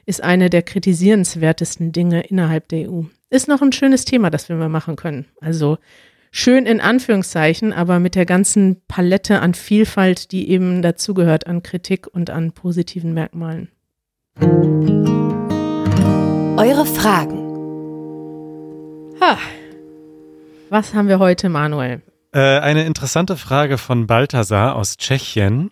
ist 0.07 0.23
eine 0.23 0.50
der 0.50 0.62
kritisierenswertesten 0.62 1.93
Dinge 1.93 2.23
innerhalb 2.23 2.69
der 2.69 2.90
EU. 2.90 3.02
Ist 3.31 3.49
noch 3.49 3.62
ein 3.62 3.73
schönes 3.73 4.05
Thema, 4.05 4.31
das 4.31 4.49
wir 4.49 4.57
mal 4.57 4.69
machen 4.69 4.97
können. 4.97 5.26
Also 5.40 5.79
schön 6.30 6.66
in 6.66 6.80
Anführungszeichen, 6.80 7.72
aber 7.72 7.99
mit 7.99 8.14
der 8.14 8.26
ganzen 8.26 8.82
Palette 8.87 9.40
an 9.40 9.54
Vielfalt, 9.54 10.32
die 10.32 10.50
eben 10.50 10.82
dazugehört 10.82 11.46
an 11.46 11.62
Kritik 11.62 12.06
und 12.06 12.30
an 12.30 12.52
positiven 12.52 13.12
Merkmalen. 13.14 13.70
Eure 16.56 16.87
Fragen. 16.87 17.50
Ha. 19.20 19.38
Was 20.70 20.94
haben 20.94 21.08
wir 21.08 21.18
heute, 21.18 21.49
Manuel? 21.49 22.02
Äh, 22.32 22.58
eine 22.60 22.84
interessante 22.84 23.37
Frage 23.37 23.76
von 23.76 24.06
Balthasar 24.06 24.76
aus 24.76 24.96
Tschechien. 24.96 25.70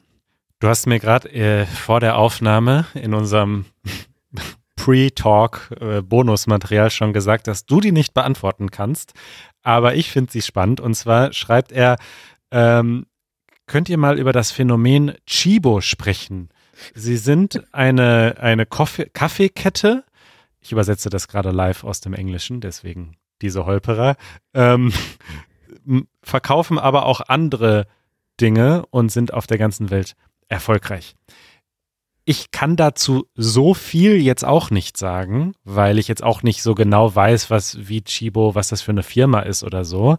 Du 0.59 0.67
hast 0.69 0.87
mir 0.87 0.99
gerade 0.99 1.31
äh, 1.33 1.67
vor 1.67 2.01
der 2.01 2.17
Aufnahme 2.17 2.87
in 2.95 3.15
unserem 3.15 3.67
Pre-Talk 4.77 5.71
äh, 5.81 6.03
Bonusmaterial 6.03 6.91
schon 6.91 7.13
gesagt, 7.13 7.47
dass 7.47 7.65
du 7.65 7.81
die 7.81 7.93
nicht 7.93 8.13
beantworten 8.13 8.71
kannst. 8.71 9.13
Aber 9.69 9.97
ich 9.97 10.11
finde 10.11 10.33
sie 10.33 10.41
spannend. 10.41 10.81
Und 10.81 10.95
zwar 10.95 11.35
schreibt 11.35 11.73
er, 11.73 11.99
ähm, 12.51 13.05
könnt 13.67 13.91
ihr 13.91 13.99
mal 13.99 14.19
über 14.19 14.33
das 14.33 14.51
Phänomen 14.51 15.13
Chibo 15.27 15.83
sprechen? 15.83 16.49
Sie 16.95 17.19
sind 17.19 17.63
eine, 17.73 18.37
eine 18.41 18.65
Kaffeekette. 18.65 20.05
Ich 20.63 20.73
übersetze 20.73 21.11
das 21.11 21.29
gerade 21.29 21.51
live 21.51 21.85
aus 21.85 22.01
dem 22.01 22.15
Englischen, 22.15 22.63
deswegen 22.63 23.19
diese 23.43 23.67
Holperer. 23.67 24.17
Ähm, 24.55 24.91
verkaufen 26.23 26.79
aber 26.79 27.05
auch 27.05 27.21
andere 27.21 27.87
Dinge 28.41 28.87
und 28.89 29.13
sind 29.13 29.35
auf 29.35 29.47
der 29.47 29.59
ganzen 29.59 29.91
Welt 29.91 30.15
erfolgreich. 30.49 31.15
Ich 32.31 32.51
kann 32.51 32.77
dazu 32.77 33.27
so 33.37 33.73
viel 33.73 34.17
jetzt 34.17 34.45
auch 34.45 34.71
nicht 34.71 34.99
sagen, 34.99 35.55
weil 35.65 35.99
ich 35.99 36.09
jetzt 36.09 36.23
auch 36.23 36.43
nicht 36.43 36.63
so 36.63 36.75
genau 36.75 37.15
weiß, 37.15 37.49
was 37.49 37.89
wie 37.89 38.03
Chibo, 38.03 38.55
was 38.55 38.69
das 38.69 38.83
für 38.83 38.91
eine 38.91 39.03
Firma 39.03 39.41
ist 39.41 39.65
oder 39.65 39.87
so. 39.87 40.19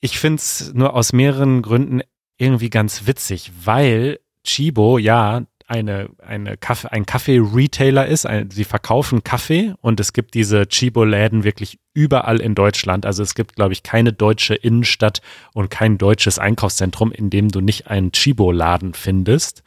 Ich 0.00 0.18
finde 0.18 0.38
es 0.38 0.74
nur 0.74 0.94
aus 0.94 1.12
mehreren 1.12 1.62
Gründen 1.62 2.00
irgendwie 2.38 2.70
ganz 2.70 3.06
witzig, 3.06 3.52
weil 3.64 4.18
Chibo 4.42 4.98
ja 4.98 5.42
eine, 5.68 6.08
eine 6.18 6.56
Kaffee, 6.56 6.90
ein 6.90 7.06
Kaffee-Retailer 7.06 8.08
ist. 8.08 8.26
Ein, 8.26 8.50
sie 8.50 8.64
verkaufen 8.64 9.22
Kaffee 9.22 9.74
und 9.80 10.00
es 10.00 10.12
gibt 10.12 10.34
diese 10.34 10.66
Chibo-Läden 10.66 11.44
wirklich 11.44 11.78
überall 11.94 12.40
in 12.40 12.56
Deutschland. 12.56 13.06
Also 13.06 13.22
es 13.22 13.36
gibt, 13.36 13.54
glaube 13.54 13.74
ich, 13.74 13.84
keine 13.84 14.12
deutsche 14.12 14.56
Innenstadt 14.56 15.20
und 15.52 15.70
kein 15.70 15.98
deutsches 15.98 16.40
Einkaufszentrum, 16.40 17.12
in 17.12 17.30
dem 17.30 17.48
du 17.48 17.60
nicht 17.60 17.86
einen 17.86 18.10
Chibo-Laden 18.10 18.94
findest. 18.94 19.62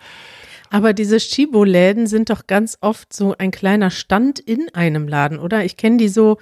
Aber 0.69 0.93
diese 0.93 1.17
Chibo-Läden 1.17 2.07
sind 2.07 2.29
doch 2.29 2.47
ganz 2.47 2.77
oft 2.81 3.13
so 3.13 3.35
ein 3.38 3.51
kleiner 3.51 3.89
Stand 3.89 4.39
in 4.39 4.69
einem 4.73 5.07
Laden, 5.07 5.39
oder? 5.39 5.65
Ich 5.65 5.77
kenne 5.77 5.97
die 5.97 6.09
so 6.09 6.38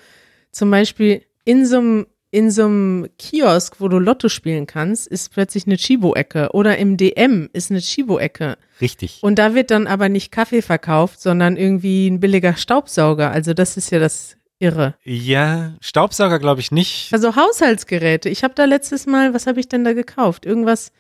zum 0.51 0.71
Beispiel 0.71 1.23
in 1.45 1.65
so 1.65 1.77
einem 1.77 2.07
in 2.29 2.51
so 2.51 2.65
einem 2.65 3.07
Kiosk, 3.17 3.79
wo 3.79 3.87
du 3.87 3.99
Lotto 3.99 4.27
spielen 4.27 4.67
kannst, 4.67 5.07
ist 5.07 5.31
plötzlich 5.31 5.65
eine 5.65 5.77
Chibo-Ecke 5.77 6.49
oder 6.51 6.77
im 6.77 6.97
DM 6.97 7.49
ist 7.53 7.71
eine 7.71 7.79
Chibo-Ecke. 7.79 8.57
Richtig. 8.81 9.19
Und 9.21 9.39
da 9.39 9.55
wird 9.55 9.71
dann 9.71 9.87
aber 9.87 10.09
nicht 10.09 10.31
Kaffee 10.31 10.61
verkauft, 10.61 11.21
sondern 11.21 11.55
irgendwie 11.55 12.07
ein 12.07 12.19
billiger 12.19 12.57
Staubsauger. 12.57 13.31
Also 13.31 13.53
das 13.53 13.77
ist 13.77 13.91
ja 13.91 13.99
das 13.99 14.35
Irre. 14.59 14.95
Ja, 15.03 15.75
Staubsauger 15.79 16.39
glaube 16.39 16.61
ich 16.61 16.71
nicht. 16.71 17.13
Also 17.13 17.35
Haushaltsgeräte. 17.35 18.27
Ich 18.27 18.43
habe 18.43 18.55
da 18.55 18.65
letztes 18.65 19.05
Mal, 19.05 19.33
was 19.33 19.47
habe 19.47 19.59
ich 19.59 19.69
denn 19.69 19.85
da 19.85 19.93
gekauft? 19.93 20.45
Irgendwas 20.45 20.91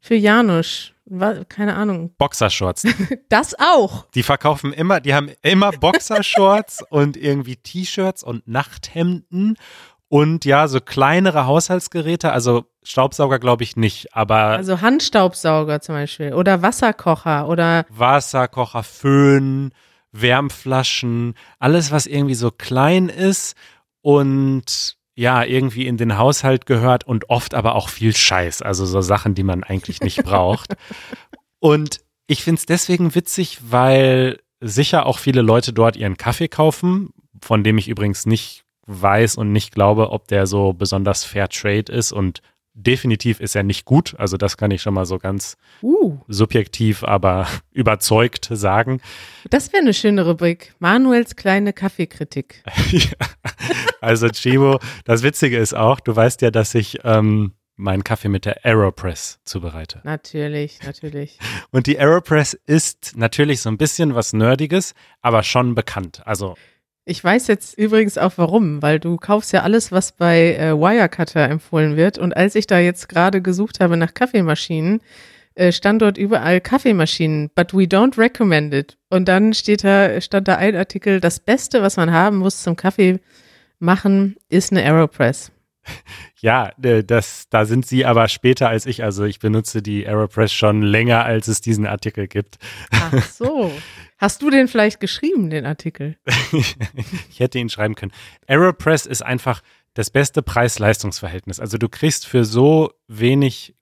für 0.00 0.14
Janusz 0.14 0.92
keine 1.48 1.74
Ahnung. 1.74 2.14
Boxershorts. 2.18 2.84
Das 3.28 3.54
auch. 3.58 4.06
Die 4.14 4.22
verkaufen 4.22 4.72
immer, 4.72 5.00
die 5.00 5.14
haben 5.14 5.30
immer 5.42 5.70
Boxershorts 5.70 6.84
und 6.90 7.16
irgendwie 7.16 7.56
T-Shirts 7.56 8.22
und 8.22 8.46
Nachthemden 8.48 9.56
und 10.08 10.44
ja, 10.44 10.66
so 10.66 10.80
kleinere 10.80 11.46
Haushaltsgeräte, 11.46 12.32
also 12.32 12.64
Staubsauger 12.82 13.38
glaube 13.38 13.62
ich 13.62 13.76
nicht, 13.76 14.14
aber. 14.16 14.56
Also 14.56 14.80
Handstaubsauger 14.80 15.80
zum 15.80 15.94
Beispiel 15.94 16.34
oder 16.34 16.62
Wasserkocher 16.62 17.48
oder. 17.48 17.84
Wasserkocher, 17.88 18.82
Föhn, 18.82 19.72
Wärmflaschen, 20.10 21.34
alles, 21.60 21.92
was 21.92 22.06
irgendwie 22.06 22.34
so 22.34 22.50
klein 22.50 23.08
ist 23.08 23.54
und 24.02 24.96
ja, 25.20 25.44
irgendwie 25.44 25.86
in 25.86 25.98
den 25.98 26.16
Haushalt 26.16 26.64
gehört 26.64 27.06
und 27.06 27.28
oft 27.28 27.52
aber 27.52 27.74
auch 27.74 27.90
viel 27.90 28.16
Scheiß, 28.16 28.62
also 28.62 28.86
so 28.86 29.02
Sachen, 29.02 29.34
die 29.34 29.42
man 29.42 29.62
eigentlich 29.62 30.00
nicht 30.00 30.22
braucht. 30.24 30.76
und 31.58 32.00
ich 32.26 32.42
finde 32.42 32.60
es 32.60 32.64
deswegen 32.64 33.14
witzig, 33.14 33.58
weil 33.68 34.38
sicher 34.60 35.04
auch 35.04 35.18
viele 35.18 35.42
Leute 35.42 35.74
dort 35.74 35.96
ihren 35.96 36.16
Kaffee 36.16 36.48
kaufen, 36.48 37.10
von 37.42 37.62
dem 37.62 37.76
ich 37.76 37.88
übrigens 37.88 38.24
nicht 38.24 38.64
weiß 38.86 39.36
und 39.36 39.52
nicht 39.52 39.74
glaube, 39.74 40.10
ob 40.10 40.26
der 40.26 40.46
so 40.46 40.72
besonders 40.72 41.22
fair 41.22 41.50
trade 41.50 41.92
ist 41.92 42.12
und 42.12 42.40
definitiv 42.74 43.40
ist 43.40 43.56
er 43.56 43.62
nicht 43.62 43.84
gut. 43.84 44.14
Also 44.18 44.36
das 44.36 44.56
kann 44.56 44.70
ich 44.70 44.82
schon 44.82 44.94
mal 44.94 45.06
so 45.06 45.18
ganz 45.18 45.56
uh. 45.82 46.18
subjektiv, 46.28 47.04
aber 47.04 47.46
überzeugt 47.72 48.48
sagen. 48.50 49.00
Das 49.50 49.72
wäre 49.72 49.82
eine 49.82 49.94
schöne 49.94 50.26
Rubrik. 50.26 50.74
Manuels 50.78 51.36
kleine 51.36 51.72
Kaffeekritik. 51.72 52.62
Also 54.02 54.28
Chibo, 54.30 54.78
das 55.04 55.22
Witzige 55.22 55.58
ist 55.58 55.74
auch, 55.74 56.00
du 56.00 56.16
weißt 56.16 56.40
ja, 56.40 56.50
dass 56.50 56.74
ich 56.74 57.00
ähm, 57.04 57.52
meinen 57.76 58.04
Kaffee 58.04 58.28
mit 58.28 58.44
der 58.44 58.64
Aeropress 58.64 59.40
zubereite. 59.44 60.00
Natürlich, 60.04 60.78
natürlich. 60.84 61.38
Und 61.70 61.86
die 61.86 61.98
Aeropress 61.98 62.54
ist 62.66 63.16
natürlich 63.16 63.60
so 63.60 63.70
ein 63.70 63.78
bisschen 63.78 64.14
was 64.14 64.32
Nerdiges, 64.32 64.94
aber 65.20 65.42
schon 65.42 65.74
bekannt. 65.74 66.22
Also 66.26 66.54
ich 67.10 67.22
weiß 67.24 67.48
jetzt 67.48 67.76
übrigens 67.76 68.18
auch 68.18 68.34
warum, 68.36 68.82
weil 68.82 69.00
du 69.00 69.16
kaufst 69.16 69.52
ja 69.52 69.62
alles, 69.62 69.90
was 69.90 70.12
bei 70.12 70.54
äh, 70.54 70.72
Wirecutter 70.78 71.40
empfohlen 71.48 71.96
wird. 71.96 72.18
Und 72.18 72.36
als 72.36 72.54
ich 72.54 72.68
da 72.68 72.78
jetzt 72.78 73.08
gerade 73.08 73.42
gesucht 73.42 73.80
habe 73.80 73.96
nach 73.96 74.14
Kaffeemaschinen, 74.14 75.00
äh, 75.56 75.72
stand 75.72 76.02
dort 76.02 76.16
überall 76.16 76.60
Kaffeemaschinen, 76.60 77.50
but 77.56 77.74
we 77.74 77.82
don't 77.82 78.16
recommend 78.16 78.72
it. 78.72 78.96
Und 79.08 79.26
dann 79.26 79.54
steht 79.54 79.82
da, 79.82 80.20
stand 80.20 80.46
da 80.46 80.54
ein 80.54 80.76
Artikel, 80.76 81.18
das 81.18 81.40
Beste, 81.40 81.82
was 81.82 81.96
man 81.96 82.12
haben 82.12 82.36
muss 82.36 82.62
zum 82.62 82.76
Kaffee 82.76 83.18
machen, 83.80 84.36
ist 84.48 84.70
eine 84.70 84.82
Aeropress. 84.82 85.50
Ja, 86.42 86.70
äh, 86.82 87.04
das, 87.04 87.50
da 87.50 87.66
sind 87.66 87.84
sie 87.84 88.06
aber 88.06 88.26
später 88.28 88.70
als 88.70 88.86
ich. 88.86 89.04
Also 89.04 89.24
ich 89.24 89.40
benutze 89.40 89.82
die 89.82 90.06
Aeropress 90.06 90.54
schon 90.54 90.80
länger, 90.80 91.26
als 91.26 91.48
es 91.48 91.60
diesen 91.60 91.86
Artikel 91.86 92.28
gibt. 92.28 92.56
Ach 92.90 93.22
so. 93.24 93.70
Hast 94.20 94.42
du 94.42 94.50
den 94.50 94.68
vielleicht 94.68 95.00
geschrieben, 95.00 95.48
den 95.48 95.64
Artikel? 95.64 96.18
ich 96.52 97.40
hätte 97.40 97.58
ihn 97.58 97.70
schreiben 97.70 97.94
können. 97.94 98.12
Aeropress 98.46 99.06
ist 99.06 99.22
einfach 99.22 99.62
das 99.94 100.10
beste 100.10 100.42
Preis-Leistungs-Verhältnis. 100.42 101.58
Also 101.58 101.78
du 101.78 101.88
kriegst 101.88 102.26
für 102.26 102.44
so 102.44 102.92
wenig 103.08 103.74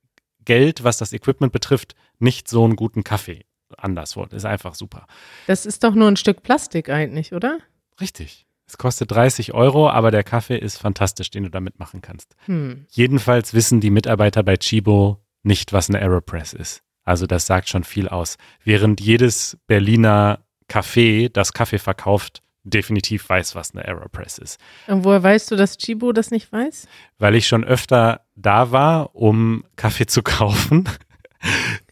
Geld, 0.45 0.85
was 0.85 0.97
das 0.97 1.13
Equipment 1.13 1.53
betrifft, 1.53 1.97
nicht 2.21 2.47
so 2.47 2.65
einen 2.65 2.77
guten 2.77 3.03
Kaffee. 3.03 3.45
Anderswort, 3.77 4.33
ist 4.33 4.45
einfach 4.45 4.77
super. 4.77 5.07
Das 5.49 5.67
ist 5.67 5.83
doch 5.83 5.95
nur 5.95 6.09
ein 6.09 6.17
Stück 6.17 6.45
Plastik 6.45 6.89
eigentlich, 6.89 7.33
oder? 7.33 7.59
Richtig. 8.01 8.47
Es 8.65 8.79
kostet 8.79 9.11
30 9.11 9.55
Euro, 9.55 9.91
aber 9.91 10.13
der 10.13 10.23
Kaffee 10.23 10.57
ist 10.57 10.79
fantastisch, 10.79 11.31
den 11.31 11.43
du 11.43 11.51
damit 11.51 11.81
machen 11.81 12.01
kannst. 12.01 12.37
Hm. 12.45 12.87
Jedenfalls 12.91 13.55
wissen 13.55 13.81
die 13.81 13.91
Mitarbeiter 13.91 14.45
bei 14.45 14.57
Chibo 14.57 15.19
nicht, 15.43 15.73
was 15.73 15.89
eine 15.89 15.99
Aeropress 15.99 16.53
ist. 16.53 16.83
Also 17.09 17.27
das 17.27 17.47
sagt 17.47 17.71
schon 17.71 17.85
viel 17.85 18.07
aus. 18.07 18.37
Während 18.65 19.01
jedes 19.01 19.57
Berliner 19.67 20.41
Café, 20.69 21.31
das 21.33 21.55
Kaffee 21.55 21.79
verkauft, 21.79 22.43
definitiv 22.65 23.27
weiß, 23.27 23.55
was 23.55 23.75
eine 23.75 23.87
Aeropress 23.87 24.37
ist. 24.37 24.61
Und 24.89 25.05
woher 25.05 25.23
weißt 25.23 25.51
du, 25.51 25.57
dass 25.57 25.79
Chibo 25.79 26.13
das 26.13 26.31
nicht 26.31 26.53
weiß? 26.53 26.87
Weil 27.19 27.35
ich 27.35 27.49
schon 27.49 27.65
öfter 27.65 28.21
da 28.37 28.73
war, 28.73 29.17
um 29.17 29.65
Kaffee 29.77 30.05
zu 30.05 30.23
kaufen. 30.25 30.85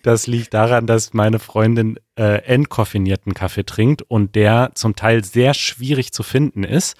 Das 0.02 0.26
liegt 0.26 0.52
daran, 0.52 0.86
dass 0.86 1.14
meine 1.14 1.38
Freundin 1.38 1.98
äh, 2.18 2.42
entkoffinierten 2.44 3.32
Kaffee 3.32 3.64
trinkt 3.64 4.02
und 4.02 4.34
der 4.34 4.72
zum 4.74 4.96
Teil 4.96 5.24
sehr 5.24 5.54
schwierig 5.54 6.12
zu 6.12 6.24
finden 6.24 6.62
ist. 6.62 6.94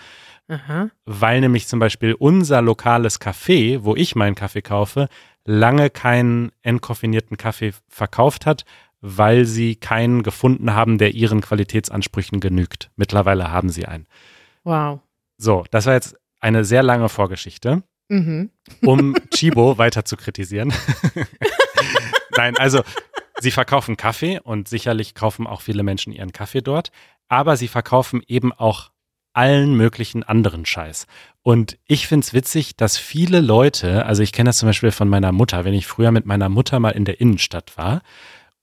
Aha. 0.49 0.89
Weil 1.05 1.41
nämlich 1.41 1.67
zum 1.67 1.81
Beispiel 1.81 2.15
unser 2.15 2.63
lokales 2.63 3.21
Café, 3.21 3.81
wo 3.83 3.95
ich 3.95 4.15
meinen 4.15 4.37
Kaffee 4.37 4.63
kaufe, 4.63 5.09
lange 5.47 5.91
keinen 5.91 6.53
entkoffinierten 6.63 7.37
Kaffee 7.37 7.73
verkauft 7.89 8.45
hat, 8.47 8.65
weil 9.01 9.45
sie 9.45 9.77
keinen 9.77 10.23
gefunden 10.23 10.75
haben, 10.75 10.99
der 10.99 11.15
ihren 11.15 11.41
Qualitätsansprüchen 11.41 12.41
genügt. 12.41 12.91
Mittlerweile 12.97 13.51
haben 13.51 13.71
sie 13.71 13.87
einen. 13.87 14.07
Wow. 14.65 15.01
So, 15.39 15.65
das 15.71 15.87
war 15.87 15.95
jetzt 15.95 16.17
eine 16.41 16.65
sehr 16.65 16.83
lange 16.83 17.09
Vorgeschichte. 17.09 17.83
Mhm. 18.09 18.51
um 18.83 19.15
Chibo 19.35 19.79
weiter 19.79 20.05
zu 20.05 20.17
kritisieren. 20.17 20.73
Nein, 22.37 22.57
also 22.57 22.83
sie 23.41 23.51
verkaufen 23.51 23.97
Kaffee 23.97 24.39
und 24.39 24.69
sicherlich 24.69 25.15
kaufen 25.15 25.47
auch 25.47 25.61
viele 25.61 25.83
Menschen 25.83 26.13
ihren 26.13 26.31
Kaffee 26.31 26.61
dort, 26.61 26.93
aber 27.29 27.57
sie 27.57 27.69
verkaufen 27.69 28.23
eben 28.27 28.53
auch 28.53 28.91
allen 29.37 29.77
möglichen 29.77 30.23
anderen 30.23 30.65
Scheiß. 30.65 31.07
Und 31.43 31.79
ich 31.87 32.07
find's 32.09 32.33
witzig, 32.33 32.77
dass 32.77 32.97
viele 32.97 33.41
Leute, 33.41 34.07
also 34.07 34.23
ich 34.23 34.33
kenne 34.33 34.49
das 34.49 34.59
zum 34.59 34.69
Beispiel 34.69 34.91
von 34.91 35.09
meiner 35.09 35.33
Mutter, 35.33 35.65
wenn 35.65 35.75
ich 35.75 35.87
früher 35.87 36.11
mit 36.11 36.27
meiner 36.27 36.49
Mutter 36.49 36.81
mal 36.81 36.91
in 36.91 37.05
der 37.05 37.21
Innenstadt 37.21 37.77
war 37.77 38.03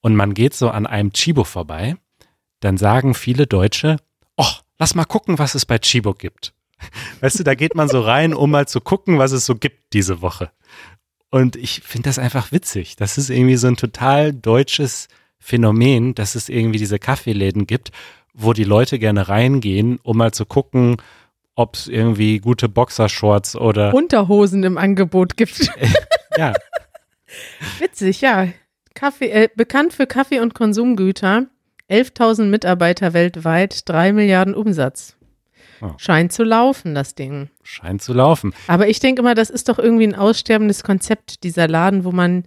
und 0.02 0.16
man 0.16 0.34
geht 0.34 0.54
so 0.54 0.70
an 0.70 0.86
einem 0.86 1.14
Chibo 1.14 1.44
vorbei, 1.44 1.96
dann 2.60 2.78
sagen 2.78 3.14
viele 3.14 3.48
Deutsche, 3.48 3.98
oh, 4.36 4.52
lass 4.80 4.96
mal 4.96 5.06
gucken, 5.06 5.40
was 5.40 5.56
es 5.56 5.66
bei 5.66 5.78
Chibo 5.78 6.14
gibt. 6.14 6.54
Weißt 7.22 7.40
du, 7.40 7.44
da 7.44 7.56
geht 7.56 7.76
man 7.76 7.88
so 7.88 8.02
rein, 8.02 8.34
um 8.34 8.52
mal 8.52 8.68
zu 8.68 8.82
gucken, 8.82 9.20
was 9.20 9.32
es 9.32 9.46
so 9.46 9.56
gibt 9.56 9.94
diese 9.94 10.22
Woche. 10.22 10.52
Und 11.30 11.56
ich 11.56 11.82
finde 11.82 12.10
das 12.10 12.20
einfach 12.20 12.52
witzig. 12.52 12.96
Das 12.96 13.18
ist 13.18 13.30
irgendwie 13.30 13.56
so 13.58 13.68
ein 13.68 13.78
total 13.78 14.34
deutsches 14.34 15.08
Phänomen, 15.40 16.16
dass 16.16 16.36
es 16.36 16.50
irgendwie 16.50 16.80
diese 16.80 17.00
Kaffeeläden 17.00 17.68
gibt, 17.68 17.92
wo 18.34 18.54
die 18.54 18.64
Leute 18.64 19.00
gerne 19.00 19.30
reingehen, 19.30 20.00
um 20.04 20.18
mal 20.18 20.32
zu 20.32 20.46
gucken, 20.46 20.98
ob 21.56 21.76
es 21.76 21.88
irgendwie 21.88 22.40
gute 22.40 22.68
Boxershorts 22.68 23.56
oder 23.56 23.94
Unterhosen 23.94 24.64
im 24.64 24.78
Angebot 24.78 25.38
gibt. 25.38 25.70
ja, 26.38 26.54
Witzig, 27.80 28.22
ja. 28.22 28.48
Kaffee, 28.94 29.30
äh, 29.30 29.50
bekannt 29.56 29.94
für 29.94 30.08
Kaffee- 30.08 30.40
und 30.40 30.54
Konsumgüter. 30.54 31.48
11.000 31.90 32.46
Mitarbeiter 32.46 33.14
weltweit, 33.14 33.88
3 33.90 34.14
Milliarden 34.14 34.56
Umsatz. 34.56 35.16
Oh. 35.82 35.92
Scheint 35.98 36.32
zu 36.32 36.44
laufen, 36.44 36.96
das 36.96 37.14
Ding. 37.14 37.50
scheint 37.62 38.02
zu 38.02 38.14
laufen. 38.14 38.54
Aber 38.68 38.88
ich 38.88 39.00
denke 39.00 39.22
immer, 39.22 39.36
das 39.36 39.50
ist 39.50 39.68
doch 39.68 39.80
irgendwie 39.80 40.08
ein 40.08 40.16
aussterbendes 40.16 40.84
Konzept, 40.84 41.44
dieser 41.44 41.68
Laden, 41.68 42.06
wo 42.06 42.12
man 42.12 42.46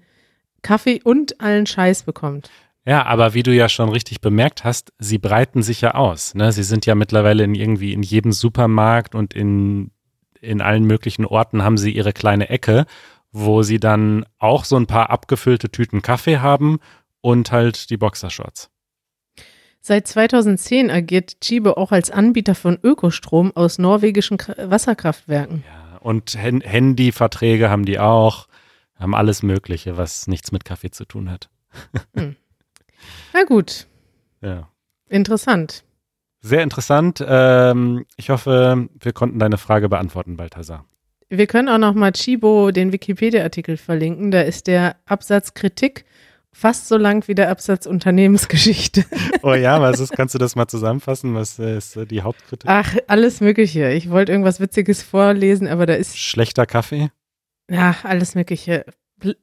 Kaffee 0.63 1.01
und 1.05 1.41
allen 1.41 1.67
Scheiß 1.67 2.05
bekommt. 2.05 2.51
Ja, 2.87 3.05
aber 3.05 3.35
wie 3.35 3.43
du 3.43 3.53
ja 3.53 3.69
schon 3.69 3.89
richtig 3.89 4.21
bemerkt 4.21 4.65
hast, 4.65 4.93
sie 4.99 5.19
breiten 5.19 5.63
sich 5.63 5.81
ja 5.81 5.95
aus. 5.95 6.35
Ne? 6.35 6.53
Sie 6.53 6.63
sind 6.63 6.87
ja 6.87 6.95
mittlerweile 6.95 7.43
in 7.43 7.55
irgendwie 7.55 7.93
in 7.93 8.03
jedem 8.03 8.31
Supermarkt 8.33 9.15
und 9.17 9.35
in, 9.35 9.91
in 10.41 10.61
allen 10.61 10.85
möglichen 10.85 11.25
Orten 11.27 11.65
haben 11.65 11.79
sie 11.79 11.91
ihre 11.91 12.13
kleine 12.13 12.49
Ecke, 12.49 12.87
wo 13.33 13.63
sie 13.63 13.81
dann 13.81 14.25
auch 14.39 14.65
so 14.65 14.77
ein 14.77 14.87
paar 14.87 15.11
abgefüllte 15.11 15.69
Tüten 15.71 16.01
Kaffee 16.01 16.39
haben 16.39 16.79
und 17.21 17.51
halt 17.51 17.91
die 17.91 17.97
Boxershorts. 17.97 18.71
Seit 19.81 20.07
2010 20.07 20.91
agiert 20.91 21.41
Chibo 21.41 21.73
auch 21.73 21.91
als 21.93 22.11
Anbieter 22.13 22.55
von 22.55 22.79
Ökostrom 22.83 23.51
aus 23.57 23.79
norwegischen 23.79 24.37
Kra- 24.37 24.71
Wasserkraftwerken. 24.71 25.65
Ja, 25.67 25.99
und 25.99 26.37
Hen 26.41 26.61
Handyverträge 26.61 27.69
haben 27.69 27.85
die 27.85 27.99
auch, 27.99 28.47
haben 28.95 29.15
alles 29.15 29.43
Mögliche, 29.43 29.97
was 29.97 30.29
nichts 30.29 30.53
mit 30.53 30.65
Kaffee 30.65 30.91
zu 30.91 31.05
tun 31.05 31.31
hat. 31.31 31.51
Na 33.33 33.45
gut, 33.45 33.87
Ja. 34.41 34.69
interessant. 35.09 35.85
Sehr 36.41 36.63
interessant. 36.63 37.25
Ähm, 37.27 38.05
ich 38.17 38.31
hoffe, 38.31 38.89
wir 39.01 39.13
konnten 39.13 39.39
deine 39.39 39.59
Frage 39.59 39.89
beantworten, 39.89 40.37
Balthasar. 40.37 40.85
Wir 41.29 41.47
können 41.49 41.69
auch 41.69 41.79
noch 41.79 41.95
mal 41.95 42.13
Chibo, 42.13 42.71
den 42.71 42.93
Wikipedia-Artikel 42.93 43.77
verlinken. 43.77 44.31
Da 44.31 44.43
ist 44.43 44.69
der 44.69 44.95
Absatz 45.07 45.55
Kritik 45.55 46.05
fast 46.53 46.87
so 46.89 46.97
lang 46.97 47.27
wie 47.27 47.35
der 47.35 47.51
Absatz 47.51 47.85
Unternehmensgeschichte. 47.87 49.05
Oh 49.43 49.55
ja, 49.55 49.81
was 49.81 50.01
ist, 50.01 50.13
kannst 50.13 50.35
du 50.35 50.39
das 50.39 50.57
mal 50.57 50.67
zusammenfassen? 50.69 51.35
Was 51.35 51.59
ist 51.59 51.97
äh, 51.97 52.07
die 52.07 52.23
Hauptkritik? 52.23 52.69
Ach, 52.71 52.95
alles 53.09 53.41
Mögliche. 53.41 53.91
Ich 53.93 54.11
wollte 54.11 54.33
irgendwas 54.33 54.59
Witziges 54.61 55.03
vorlesen, 55.03 55.69
aber 55.69 55.85
da 55.87 55.95
ist, 55.95 56.19
Schlechter 56.19 56.65
Kaffee? 56.67 57.11
ja, 57.71 57.97
alles 58.05 58.35
Mögliche. 58.35 58.85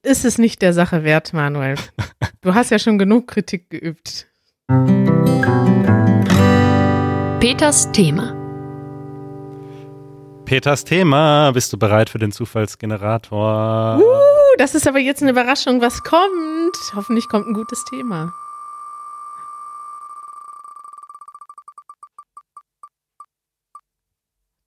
Ist 0.04 0.24
es 0.24 0.38
nicht 0.38 0.62
der 0.62 0.74
Sache 0.74 1.04
wert, 1.04 1.34
Manuel? 1.34 1.76
Du 2.42 2.54
hast 2.54 2.70
ja 2.70 2.78
schon 2.78 2.98
genug 3.00 3.28
Kritik 3.28 3.70
geübt. 3.70 4.28
Peters 7.40 7.92
Thema. 7.92 8.34
Peters 10.46 10.84
Thema. 10.84 11.52
Bist 11.52 11.74
du 11.74 11.80
bereit 11.80 12.10
für 12.10 12.20
den 12.20 12.32
Zufallsgenerator? 12.32 13.98
Uh, 14.00 14.58
das 14.58 14.76
ist 14.76 14.88
aber 14.88 15.00
jetzt 15.00 15.22
eine 15.22 15.32
Überraschung, 15.32 15.82
was 15.82 16.04
kommt. 16.04 16.78
Hoffentlich 16.96 17.28
kommt 17.28 17.48
ein 17.48 17.54
gutes 17.54 17.84
Thema. 17.86 18.34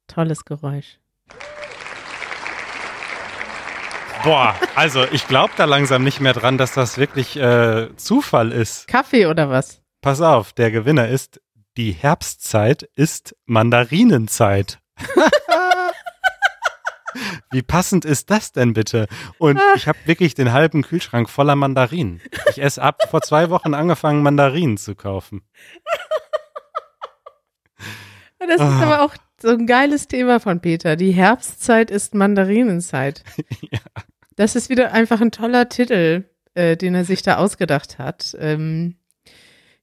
Tolles 0.09 0.45
Geräusch. 0.45 0.99
Boah, 4.27 4.57
also 4.75 5.05
ich 5.13 5.29
glaube 5.29 5.53
da 5.57 5.65
langsam 5.67 6.03
nicht 6.03 6.21
mehr 6.21 6.33
dran, 6.33 6.59
dass 6.59 6.73
das 6.75 6.99
wirklich 6.99 7.37
äh, 7.37 7.95
Zufall 7.97 8.51
ist. 8.51 8.89
Kaffee 8.89 9.27
oder 9.27 9.51
was? 9.51 9.83
Pass 10.01 10.21
auf, 10.21 10.53
der 10.53 10.73
Gewinner 10.73 11.07
ist, 11.09 11.41
die 11.77 11.93
Herbstzeit 11.93 12.83
ist 12.97 13.37
Mandarinenzeit. 13.45 14.81
Wie 17.53 17.63
passend 17.63 18.05
ist 18.05 18.29
das 18.31 18.51
denn 18.53 18.73
bitte? 18.73 19.07
Und 19.39 19.61
ich 19.77 19.87
habe 19.87 19.97
wirklich 20.07 20.35
den 20.35 20.53
halben 20.53 20.83
Kühlschrank 20.83 21.31
voller 21.31 21.55
Mandarinen. 21.55 22.21
Ich 22.51 22.61
esse 22.61 22.83
ab 22.83 22.99
vor 23.09 23.23
zwei 23.23 23.49
Wochen 23.51 23.75
angefangen, 23.75 24.23
Mandarinen 24.25 24.77
zu 24.77 24.95
kaufen. 24.97 25.43
Das 28.39 28.57
ist 28.57 28.61
Ah. 28.61 28.83
aber 28.83 29.03
auch 29.03 29.15
so 29.41 29.49
ein 29.51 29.67
geiles 29.67 30.09
Thema 30.09 30.41
von 30.41 30.61
Peter. 30.61 30.97
Die 30.97 31.13
Herbstzeit 31.13 31.91
ist 31.93 32.15
Mandarinenzeit. 32.15 33.23
Ja. 33.71 33.79
Das 34.37 34.55
ist 34.55 34.69
wieder 34.69 34.93
einfach 34.93 35.21
ein 35.21 35.33
toller 35.33 35.69
Titel, 35.69 36.25
äh, 36.55 36.77
den 36.77 36.95
er 36.95 37.05
sich 37.05 37.23
da 37.23 37.37
ausgedacht 37.37 37.99
hat. 37.99 38.37
Ähm, 38.39 38.97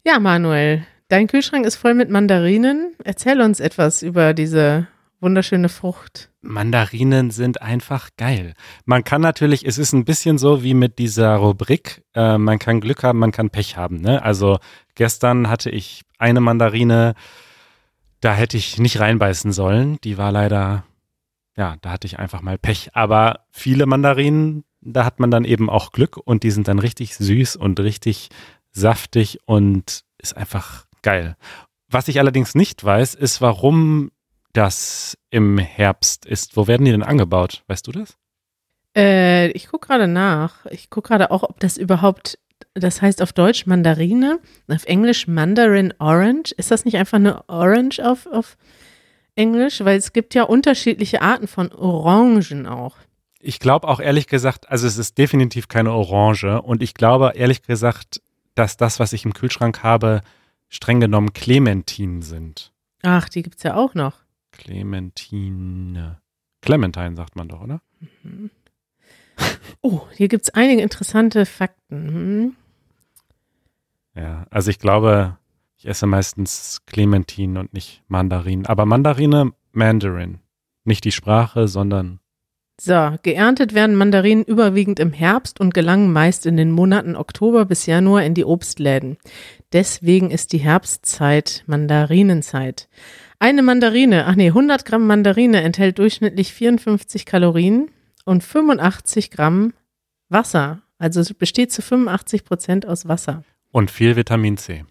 ja, 0.05 0.19
Manuel, 0.19 0.85
dein 1.07 1.27
Kühlschrank 1.27 1.65
ist 1.65 1.75
voll 1.75 1.93
mit 1.93 2.09
Mandarinen. 2.09 2.95
Erzähl 3.03 3.41
uns 3.41 3.59
etwas 3.59 4.03
über 4.03 4.33
diese 4.33 4.87
wunderschöne 5.23 5.69
Frucht. 5.69 6.29
Mandarinen 6.41 7.31
sind 7.31 7.61
einfach 7.61 8.09
geil. 8.17 8.53
Man 8.85 9.03
kann 9.03 9.21
natürlich, 9.21 9.65
es 9.65 9.77
ist 9.77 9.93
ein 9.93 10.05
bisschen 10.05 10.37
so 10.37 10.61
wie 10.61 10.73
mit 10.73 10.99
dieser 10.99 11.35
Rubrik, 11.35 12.03
äh, 12.13 12.37
man 12.37 12.59
kann 12.59 12.81
Glück 12.81 13.01
haben, 13.03 13.19
man 13.19 13.31
kann 13.31 13.49
Pech 13.49 13.77
haben. 13.77 14.01
Ne? 14.01 14.21
Also 14.21 14.59
gestern 14.95 15.49
hatte 15.49 15.69
ich 15.69 16.01
eine 16.19 16.41
Mandarine, 16.41 17.15
da 18.19 18.33
hätte 18.33 18.57
ich 18.57 18.77
nicht 18.77 18.99
reinbeißen 18.99 19.53
sollen. 19.53 19.97
Die 20.03 20.17
war 20.17 20.31
leider, 20.31 20.83
ja, 21.55 21.77
da 21.81 21.91
hatte 21.91 22.07
ich 22.07 22.19
einfach 22.19 22.41
mal 22.41 22.57
Pech. 22.57 22.89
Aber 22.93 23.45
viele 23.51 23.85
Mandarinen, 23.85 24.63
da 24.81 25.05
hat 25.05 25.19
man 25.19 25.31
dann 25.31 25.45
eben 25.45 25.69
auch 25.69 25.91
Glück 25.91 26.17
und 26.17 26.43
die 26.43 26.51
sind 26.51 26.67
dann 26.67 26.79
richtig 26.79 27.15
süß 27.15 27.55
und 27.55 27.79
richtig 27.79 28.29
saftig 28.71 29.39
und 29.45 30.03
ist 30.17 30.35
einfach 30.35 30.85
geil. 31.01 31.35
Was 31.89 32.07
ich 32.07 32.19
allerdings 32.19 32.55
nicht 32.55 32.83
weiß, 32.83 33.13
ist, 33.13 33.41
warum 33.41 34.11
das 34.53 35.17
im 35.29 35.57
Herbst 35.57 36.25
ist. 36.25 36.57
Wo 36.57 36.67
werden 36.67 36.85
die 36.85 36.91
denn 36.91 37.03
angebaut? 37.03 37.63
Weißt 37.67 37.85
du 37.87 37.91
das? 37.91 38.17
Äh, 38.95 39.49
ich 39.49 39.67
gucke 39.67 39.87
gerade 39.87 40.07
nach. 40.07 40.65
Ich 40.67 40.89
gucke 40.89 41.09
gerade 41.09 41.31
auch, 41.31 41.43
ob 41.43 41.59
das 41.59 41.77
überhaupt, 41.77 42.39
das 42.73 43.01
heißt 43.01 43.21
auf 43.21 43.33
Deutsch 43.33 43.65
Mandarine, 43.65 44.39
auf 44.67 44.85
Englisch 44.85 45.27
Mandarin 45.27 45.93
Orange. 45.99 46.53
Ist 46.55 46.71
das 46.71 46.85
nicht 46.85 46.97
einfach 46.97 47.17
eine 47.17 47.47
Orange 47.49 47.99
auf, 47.99 48.27
auf 48.27 48.57
Englisch? 49.35 49.83
Weil 49.83 49.97
es 49.97 50.13
gibt 50.13 50.35
ja 50.35 50.43
unterschiedliche 50.43 51.21
Arten 51.21 51.47
von 51.47 51.71
Orangen 51.71 52.67
auch. 52.67 52.95
Ich 53.39 53.59
glaube 53.59 53.87
auch 53.87 53.99
ehrlich 53.99 54.27
gesagt, 54.27 54.69
also 54.69 54.87
es 54.87 54.97
ist 54.97 55.17
definitiv 55.17 55.67
keine 55.67 55.91
Orange 55.91 56.61
und 56.61 56.81
ich 56.81 56.93
glaube 56.93 57.33
ehrlich 57.35 57.61
gesagt, 57.61 58.21
dass 58.55 58.77
das, 58.77 58.99
was 58.99 59.11
ich 59.13 59.25
im 59.25 59.33
Kühlschrank 59.33 59.83
habe, 59.83 60.21
streng 60.69 60.99
genommen 60.99 61.33
Clementinen 61.33 62.21
sind. 62.21 62.71
Ach, 63.01 63.27
die 63.27 63.43
gibt's 63.43 63.63
ja 63.63 63.75
auch 63.75 63.95
noch. 63.95 64.19
Clementine. 64.51 66.21
Clementine 66.61 67.15
sagt 67.15 67.35
man 67.35 67.47
doch, 67.47 67.61
oder? 67.61 67.81
Oh, 69.81 70.01
hier 70.15 70.27
gibt's 70.27 70.51
einige 70.51 70.81
interessante 70.81 71.45
Fakten. 71.45 72.07
Hm. 72.07 72.55
Ja, 74.15 74.45
also 74.51 74.69
ich 74.69 74.79
glaube, 74.79 75.37
ich 75.83 75.89
esse 75.89 76.07
meistens 76.07 76.81
Clementine 76.85 77.59
und 77.59 77.73
nicht 77.73 78.03
Mandarin. 78.07 78.65
Aber 78.65 78.85
Mandarine, 78.85 79.51
Mandarin. 79.73 80.39
Nicht 80.85 81.03
die 81.03 81.11
Sprache, 81.11 81.67
sondern 81.67 82.19
So, 82.79 83.17
geerntet 83.21 83.73
werden 83.73 83.97
Mandarinen 83.97 84.45
überwiegend 84.45 84.99
im 85.01 85.11
Herbst 85.11 85.59
und 85.59 85.73
gelangen 85.73 86.13
meist 86.13 86.45
in 86.45 86.55
den 86.55 86.71
Monaten 86.71 87.17
Oktober 87.17 87.65
bis 87.65 87.85
Januar 87.85 88.23
in 88.23 88.33
die 88.33 88.45
Obstläden. 88.45 89.17
Deswegen 89.73 90.31
ist 90.31 90.53
die 90.53 90.59
Herbstzeit 90.59 91.63
Mandarinenzeit. 91.67 92.87
Eine 93.39 93.61
Mandarine, 93.61 94.25
ach 94.25 94.35
nee, 94.35 94.47
100 94.47 94.85
Gramm 94.85 95.05
Mandarine 95.05 95.63
enthält 95.63 95.99
durchschnittlich 95.99 96.53
54 96.53 97.25
Kalorien 97.25 97.91
und 98.23 98.41
85 98.41 99.31
Gramm 99.31 99.73
Wasser. 100.29 100.81
Also 100.97 101.19
es 101.19 101.33
besteht 101.33 101.73
zu 101.73 101.81
85 101.81 102.45
Prozent 102.45 102.85
aus 102.85 103.05
Wasser. 103.09 103.43
und 103.71 103.91
viel 103.91 104.15
Vitamin 104.15 104.55
C. 104.55 104.85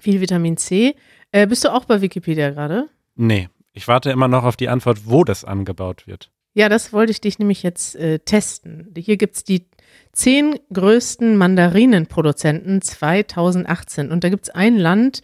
Viel 0.00 0.20
Vitamin 0.20 0.56
C. 0.56 0.94
Äh, 1.32 1.46
bist 1.46 1.64
du 1.64 1.72
auch 1.72 1.84
bei 1.84 2.00
Wikipedia 2.00 2.50
gerade? 2.50 2.88
Nee, 3.14 3.48
ich 3.72 3.88
warte 3.88 4.10
immer 4.10 4.28
noch 4.28 4.44
auf 4.44 4.56
die 4.56 4.68
Antwort, 4.68 5.02
wo 5.04 5.24
das 5.24 5.44
angebaut 5.44 6.06
wird. 6.06 6.30
Ja, 6.54 6.70
das 6.70 6.92
wollte 6.92 7.12
ich 7.12 7.20
dich 7.20 7.38
nämlich 7.38 7.62
jetzt 7.62 7.96
äh, 7.96 8.18
testen. 8.18 8.94
Hier 8.96 9.18
gibt's 9.18 9.44
die 9.44 9.66
zehn 10.12 10.58
größten 10.72 11.36
Mandarinenproduzenten 11.36 12.80
2018. 12.80 14.10
Und 14.10 14.24
da 14.24 14.30
gibt's 14.30 14.48
ein 14.48 14.76
Land, 14.78 15.22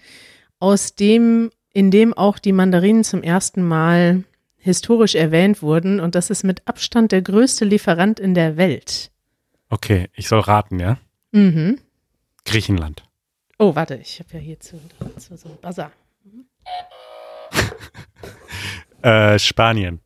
aus 0.58 0.94
dem, 0.94 1.50
in 1.72 1.90
dem 1.90 2.12
auch 2.14 2.38
die 2.38 2.52
Mandarinen 2.52 3.02
zum 3.02 3.22
ersten 3.22 3.62
Mal 3.62 4.24
historisch 4.58 5.14
erwähnt 5.14 5.62
wurden. 5.62 5.98
Und 5.98 6.14
das 6.14 6.30
ist 6.30 6.44
mit 6.44 6.68
Abstand 6.68 7.10
der 7.10 7.22
größte 7.22 7.64
Lieferant 7.64 8.20
in 8.20 8.34
der 8.34 8.56
Welt. 8.56 9.10
Okay, 9.70 10.08
ich 10.14 10.28
soll 10.28 10.40
raten, 10.40 10.78
ja? 10.78 10.98
Mhm. 11.32 11.78
Griechenland. 12.44 13.04
Oh, 13.58 13.74
warte, 13.74 13.96
ich 13.96 14.18
habe 14.18 14.30
ja 14.34 14.38
hier 14.40 14.60
zu, 14.60 14.80
zu 15.18 15.36
so 15.36 15.48
einem 15.48 15.58
Buzzer. 15.58 15.92
Äh, 19.02 19.40
Spanien. 19.40 20.00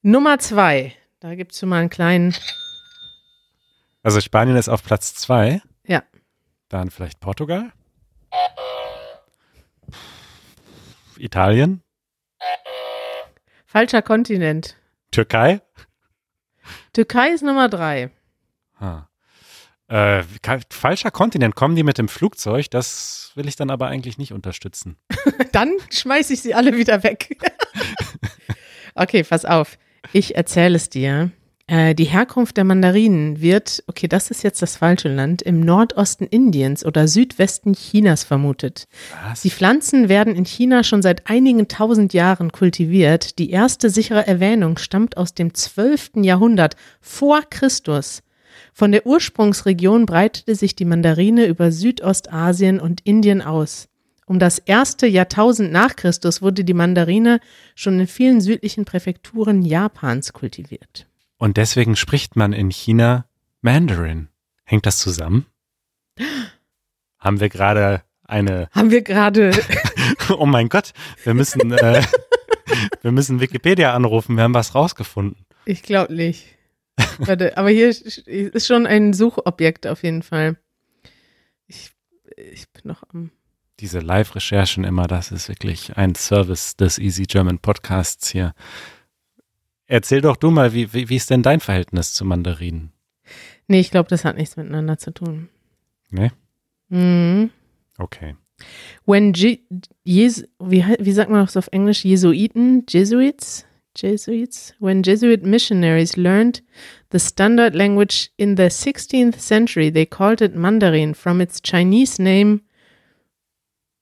Nummer 0.00 0.38
zwei. 0.38 0.94
Da 1.18 1.34
gibt's 1.34 1.58
schon 1.58 1.68
mal 1.68 1.80
einen 1.80 1.90
kleinen. 1.90 2.32
Also 4.04 4.20
Spanien 4.20 4.56
ist 4.56 4.68
auf 4.68 4.84
Platz 4.84 5.14
zwei. 5.16 5.60
Ja. 5.84 6.04
Dann 6.68 6.90
vielleicht 6.92 7.18
Portugal. 7.18 7.72
Italien. 11.18 11.82
Falscher 13.66 14.02
Kontinent. 14.02 14.76
Türkei. 15.10 15.60
Türkei 16.92 17.30
ist 17.30 17.42
Nummer 17.42 17.68
drei. 17.68 18.10
Ah. 18.78 19.08
Äh, 19.88 20.24
falscher 20.70 21.10
Kontinent. 21.10 21.54
Kommen 21.54 21.76
die 21.76 21.84
mit 21.84 21.98
dem 21.98 22.08
Flugzeug? 22.08 22.70
Das 22.70 23.30
will 23.36 23.46
ich 23.46 23.56
dann 23.56 23.70
aber 23.70 23.86
eigentlich 23.86 24.18
nicht 24.18 24.32
unterstützen. 24.32 24.96
Dann 25.52 25.72
schmeiße 25.90 26.32
ich 26.32 26.42
sie 26.42 26.54
alle 26.54 26.76
wieder 26.76 27.02
weg. 27.04 27.38
okay, 28.94 29.22
pass 29.22 29.44
auf. 29.44 29.78
Ich 30.12 30.34
erzähle 30.34 30.76
es 30.76 30.88
dir. 30.88 31.30
Äh, 31.68 31.94
die 31.94 32.04
Herkunft 32.04 32.56
der 32.56 32.64
Mandarinen 32.64 33.40
wird, 33.40 33.82
okay, 33.88 34.06
das 34.06 34.30
ist 34.30 34.42
jetzt 34.42 34.62
das 34.62 34.76
falsche 34.76 35.08
Land, 35.08 35.42
im 35.42 35.60
Nordosten 35.60 36.24
Indiens 36.24 36.84
oder 36.84 37.08
Südwesten 37.08 37.74
Chinas 37.74 38.22
vermutet. 38.22 38.86
Was? 39.28 39.42
Die 39.42 39.50
Pflanzen 39.50 40.08
werden 40.08 40.34
in 40.36 40.44
China 40.44 40.84
schon 40.84 41.02
seit 41.02 41.28
einigen 41.28 41.66
tausend 41.66 42.12
Jahren 42.12 42.52
kultiviert. 42.52 43.38
Die 43.38 43.50
erste 43.50 43.90
sichere 43.90 44.26
Erwähnung 44.26 44.78
stammt 44.78 45.16
aus 45.16 45.34
dem 45.34 45.54
12. 45.54 46.22
Jahrhundert 46.22 46.76
vor 47.00 47.42
Christus. 47.50 48.22
Von 48.78 48.92
der 48.92 49.06
Ursprungsregion 49.06 50.04
breitete 50.04 50.54
sich 50.54 50.76
die 50.76 50.84
Mandarine 50.84 51.46
über 51.46 51.72
Südostasien 51.72 52.78
und 52.78 53.00
Indien 53.06 53.40
aus. 53.40 53.88
Um 54.26 54.38
das 54.38 54.58
erste 54.58 55.06
Jahrtausend 55.06 55.72
nach 55.72 55.96
Christus 55.96 56.42
wurde 56.42 56.62
die 56.62 56.74
Mandarine 56.74 57.40
schon 57.74 57.98
in 57.98 58.06
vielen 58.06 58.42
südlichen 58.42 58.84
Präfekturen 58.84 59.62
Japans 59.62 60.34
kultiviert. 60.34 61.06
Und 61.38 61.56
deswegen 61.56 61.96
spricht 61.96 62.36
man 62.36 62.52
in 62.52 62.70
China 62.70 63.24
Mandarin. 63.62 64.28
Hängt 64.64 64.84
das 64.84 64.98
zusammen? 64.98 65.46
Haben 67.18 67.40
wir 67.40 67.48
gerade 67.48 68.02
eine, 68.24 68.68
Haben 68.72 68.90
wir 68.90 69.00
gerade, 69.00 69.52
oh 70.36 70.44
mein 70.44 70.68
Gott, 70.68 70.92
wir 71.24 71.32
müssen, 71.32 71.72
äh, 71.72 72.02
wir 73.00 73.10
müssen 73.10 73.40
Wikipedia 73.40 73.94
anrufen, 73.94 74.36
wir 74.36 74.44
haben 74.44 74.52
was 74.52 74.74
rausgefunden. 74.74 75.46
ich 75.64 75.82
glaube 75.82 76.12
nicht. 76.12 76.55
Warte, 77.18 77.56
aber 77.56 77.70
hier 77.70 77.88
ist 77.88 78.66
schon 78.66 78.86
ein 78.86 79.12
Suchobjekt 79.12 79.86
auf 79.86 80.02
jeden 80.02 80.22
Fall. 80.22 80.56
Ich, 81.66 81.90
ich 82.36 82.68
bin 82.70 82.82
noch 82.84 83.02
am. 83.12 83.30
Diese 83.80 84.00
Live-Recherchen 84.00 84.84
immer, 84.84 85.06
das 85.06 85.30
ist 85.32 85.48
wirklich 85.48 85.96
ein 85.96 86.14
Service 86.14 86.76
des 86.76 86.98
Easy 86.98 87.24
German 87.24 87.58
Podcasts 87.58 88.30
hier. 88.30 88.54
Erzähl 89.86 90.22
doch 90.22 90.36
du 90.36 90.50
mal, 90.50 90.72
wie, 90.72 90.92
wie, 90.94 91.08
wie 91.10 91.16
ist 91.16 91.30
denn 91.30 91.42
dein 91.42 91.60
Verhältnis 91.60 92.14
zu 92.14 92.24
Mandarinen? 92.24 92.92
Nee, 93.68 93.80
ich 93.80 93.90
glaube, 93.90 94.08
das 94.08 94.24
hat 94.24 94.36
nichts 94.36 94.56
miteinander 94.56 94.98
zu 94.98 95.12
tun. 95.12 95.48
Nee? 96.10 96.30
Mhm. 96.88 97.50
Okay. 97.98 98.36
When 99.04 99.34
Je 99.34 99.60
Jes 100.04 100.48
wie, 100.58 100.84
wie 100.98 101.12
sagt 101.12 101.30
man 101.30 101.44
das 101.44 101.56
auf 101.56 101.68
Englisch? 101.72 102.04
Jesuiten? 102.04 102.84
Jesuits? 102.88 103.66
Jesuits? 103.96 104.74
When 104.78 105.02
Jesuit 105.02 105.42
missionaries 105.42 106.16
learned 106.16 106.60
the 107.10 107.18
standard 107.18 107.74
language 107.74 108.30
in 108.38 108.56
the 108.56 108.70
16th 108.70 109.40
century, 109.40 109.90
they 109.90 110.06
called 110.06 110.40
it 110.40 110.54
Mandarin 110.54 111.14
from 111.14 111.40
its 111.40 111.60
Chinese 111.60 112.18
name 112.18 112.62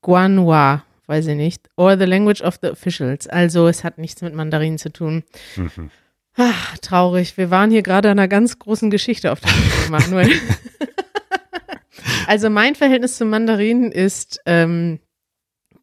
Guanhua, 0.02 0.82
weiß 1.06 1.28
ich 1.28 1.36
nicht, 1.36 1.68
or 1.76 1.96
the 1.96 2.06
language 2.06 2.42
of 2.42 2.58
the 2.60 2.70
officials. 2.70 3.26
Also 3.28 3.66
es 3.66 3.84
hat 3.84 3.98
nichts 3.98 4.20
mit 4.22 4.34
Mandarin 4.34 4.78
zu 4.78 4.90
tun. 4.90 5.22
Mhm. 5.56 5.90
Ach, 6.36 6.78
traurig. 6.78 7.36
Wir 7.36 7.50
waren 7.50 7.70
hier 7.70 7.82
gerade 7.82 8.10
an 8.10 8.18
einer 8.18 8.28
ganz 8.28 8.58
großen 8.58 8.90
Geschichte 8.90 9.30
auf 9.30 9.40
der 9.40 9.48
Spur, 9.48 9.90
Manuel. 9.90 10.30
also 12.26 12.50
mein 12.50 12.74
Verhältnis 12.74 13.16
zu 13.16 13.24
Mandarinen 13.24 13.92
ist 13.92 14.40
ähm, 14.44 14.98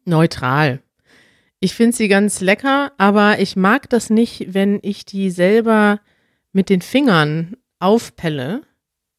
neutral. 0.04 0.82
Ich 1.64 1.76
finde 1.76 1.96
sie 1.96 2.08
ganz 2.08 2.40
lecker, 2.40 2.90
aber 2.98 3.38
ich 3.38 3.54
mag 3.54 3.88
das 3.88 4.10
nicht, 4.10 4.52
wenn 4.52 4.80
ich 4.82 5.04
die 5.04 5.30
selber 5.30 6.00
mit 6.52 6.68
den 6.68 6.82
Fingern 6.82 7.56
aufpelle, 7.78 8.62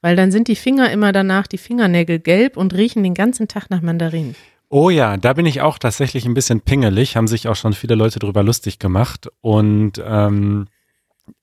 weil 0.02 0.18
dann 0.18 0.30
sind 0.30 0.50
die 0.50 0.58
Finger 0.58 0.92
immer 0.92 1.14
danach, 1.14 1.48
die 1.48 1.58
Fingernägel 1.58 2.20
gelb 2.20 2.58
und 2.58 2.74
riechen 2.74 3.02
den 3.02 3.14
ganzen 3.14 3.48
Tag 3.48 3.70
nach 3.70 3.82
Mandarinen. 3.82 4.36
Oh 4.68 4.90
ja, 4.90 5.16
da 5.16 5.32
bin 5.32 5.46
ich 5.46 5.62
auch 5.62 5.80
tatsächlich 5.80 6.26
ein 6.26 6.34
bisschen 6.34 6.60
pingelig, 6.60 7.16
haben 7.16 7.28
sich 7.28 7.48
auch 7.48 7.56
schon 7.56 7.72
viele 7.72 7.96
Leute 7.96 8.20
drüber 8.20 8.44
lustig 8.44 8.78
gemacht. 8.78 9.30
Und 9.40 10.04
ähm, 10.06 10.68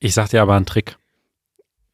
ich 0.01 0.13
sag 0.13 0.29
dir 0.29 0.43
aber 0.43 0.55
einen 0.55 0.67
Trick. 0.67 0.99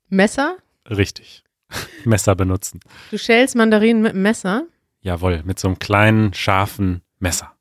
Messer? 0.08 0.56
Richtig. 0.90 1.44
Messer 2.04 2.34
benutzen. 2.34 2.80
Du 3.12 3.18
schälst 3.18 3.54
Mandarinen 3.54 4.02
mit 4.02 4.14
dem 4.14 4.22
Messer? 4.22 4.64
Jawohl, 5.00 5.44
mit 5.44 5.60
so 5.60 5.68
einem 5.68 5.78
kleinen, 5.78 6.34
scharfen 6.34 7.02
Messer. 7.20 7.55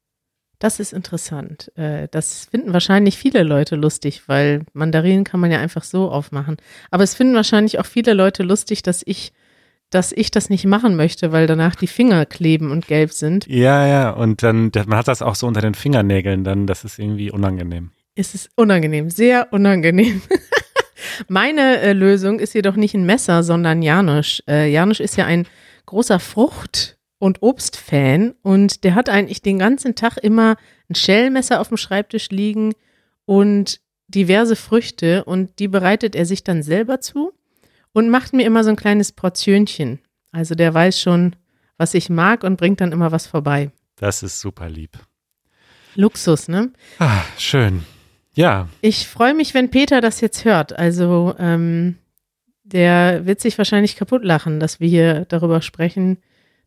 Das 0.60 0.80
ist 0.80 0.94
interessant. 0.94 1.72
Äh, 1.76 2.08
Das 2.12 2.46
finden 2.50 2.74
wahrscheinlich 2.74 3.18
viele 3.18 3.44
Leute 3.44 3.76
lustig, 3.76 4.24
weil 4.28 4.62
Mandarinen 4.74 5.24
kann 5.24 5.40
man 5.40 5.52
ja 5.52 5.60
einfach 5.60 5.84
so 5.84 6.10
aufmachen. 6.10 6.58
Aber 6.92 7.04
es 7.04 7.16
finden 7.16 7.36
wahrscheinlich 7.36 7.80
auch 7.80 7.86
viele 7.86 8.14
Leute 8.14 8.44
lustig, 8.44 8.82
dass 8.84 9.02
ich, 9.06 9.34
dass 9.90 10.12
ich 10.12 10.32
das 10.32 10.50
nicht 10.50 10.66
machen 10.66 10.96
möchte, 10.96 11.32
weil 11.32 11.48
danach 11.48 11.76
die 11.76 11.88
Finger 11.88 12.26
kleben 12.26 12.72
und 12.72 12.88
gelb 12.88 13.12
sind. 13.12 13.48
Ja, 13.48 13.86
ja, 13.86 14.10
und 14.12 14.44
dann, 14.44 14.72
man 14.88 14.98
hat 14.98 15.08
das 15.08 15.22
auch 15.22 15.36
so 15.36 15.46
unter 15.48 15.62
den 15.62 15.76
Fingernägeln, 15.76 16.44
dann, 16.44 16.68
das 16.68 16.84
ist 16.86 17.00
irgendwie 17.00 17.32
unangenehm. 17.32 17.92
Es 18.16 18.34
ist 18.34 18.50
unangenehm, 18.56 19.10
sehr 19.10 19.52
unangenehm. 19.52 20.22
Meine 21.28 21.80
äh, 21.82 21.94
Lösung 21.94 22.40
ist 22.40 22.54
jedoch 22.54 22.76
nicht 22.76 22.94
ein 22.94 23.06
Messer, 23.06 23.44
sondern 23.44 23.82
Janusz. 23.82 24.42
Äh, 24.48 24.72
Janusz 24.72 25.00
ist 25.00 25.18
ja 25.18 25.26
ein 25.26 25.46
großer 25.86 26.20
Frucht- 26.20 26.95
und 27.26 27.42
Obstfan 27.42 28.36
und 28.44 28.84
der 28.84 28.94
hat 28.94 29.10
eigentlich 29.10 29.42
den 29.42 29.58
ganzen 29.58 29.96
Tag 29.96 30.18
immer 30.18 30.58
ein 30.90 30.94
Schellmesser 30.94 31.60
auf 31.60 31.70
dem 31.70 31.78
Schreibtisch 31.78 32.30
liegen 32.30 32.74
und 33.26 33.80
diverse 34.08 34.56
Früchte 34.56 35.24
und 35.24 35.58
die 35.58 35.68
bereitet 35.68 36.16
er 36.16 36.28
sich 36.28 36.44
dann 36.44 36.62
selber 36.62 37.02
zu 37.02 37.34
und 37.94 38.12
macht 38.12 38.34
mir 38.34 38.46
immer 38.46 38.64
so 38.64 38.70
ein 38.70 38.76
kleines 38.76 39.12
Portionchen. 39.12 39.98
Also 40.32 40.54
der 40.54 40.72
weiß 40.72 41.02
schon, 41.02 41.36
was 41.80 41.96
ich 41.96 42.12
mag 42.12 42.44
und 42.44 42.58
bringt 42.58 42.80
dann 42.80 42.92
immer 42.92 43.12
was 43.12 43.26
vorbei. 43.26 43.72
Das 43.96 44.22
ist 44.22 44.40
super 44.40 44.70
lieb. 44.70 44.92
Luxus, 45.96 46.48
ne? 46.48 46.74
Ah, 47.00 47.24
schön. 47.40 47.86
Ja, 48.36 48.68
Ich 48.82 49.08
freue 49.08 49.34
mich, 49.34 49.56
wenn 49.56 49.72
Peter 49.72 50.00
das 50.00 50.22
jetzt 50.22 50.46
hört. 50.46 50.78
Also, 50.78 51.34
ähm, 51.40 51.98
der 52.66 53.26
wird 53.26 53.40
sich 53.40 53.58
wahrscheinlich 53.58 53.96
kaputt 53.96 54.24
lachen, 54.24 54.60
dass 54.60 54.80
wir 54.80 54.90
hier 54.90 55.26
darüber 55.26 55.62
sprechen, 55.64 56.18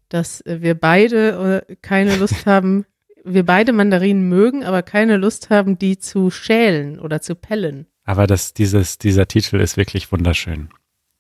dass 0.09 0.41
äh, 0.43 0.61
wir 0.61 0.75
beide 0.75 1.65
äh, 1.69 1.77
keine 1.83 2.17
Lust 2.17 2.47
haben, 2.47 2.85
wir 3.25 3.45
beide 3.45 3.73
Mandarinen 3.73 4.29
mögen, 4.29 4.65
aber 4.65 4.83
keine 4.83 5.17
Lust 5.17 5.51
haben, 5.51 5.79
die 5.79 5.99
zu 5.99 6.31
schälen 6.31 6.99
oder 6.99 7.21
zu 7.21 7.35
pellen. 7.35 7.87
aber 8.05 8.27
das, 8.27 8.55
dieses, 8.55 8.99
dieser 8.99 9.29
Titel 9.29 9.61
ist 9.61 9.77
wirklich 9.77 10.11
wunderschön. 10.13 10.71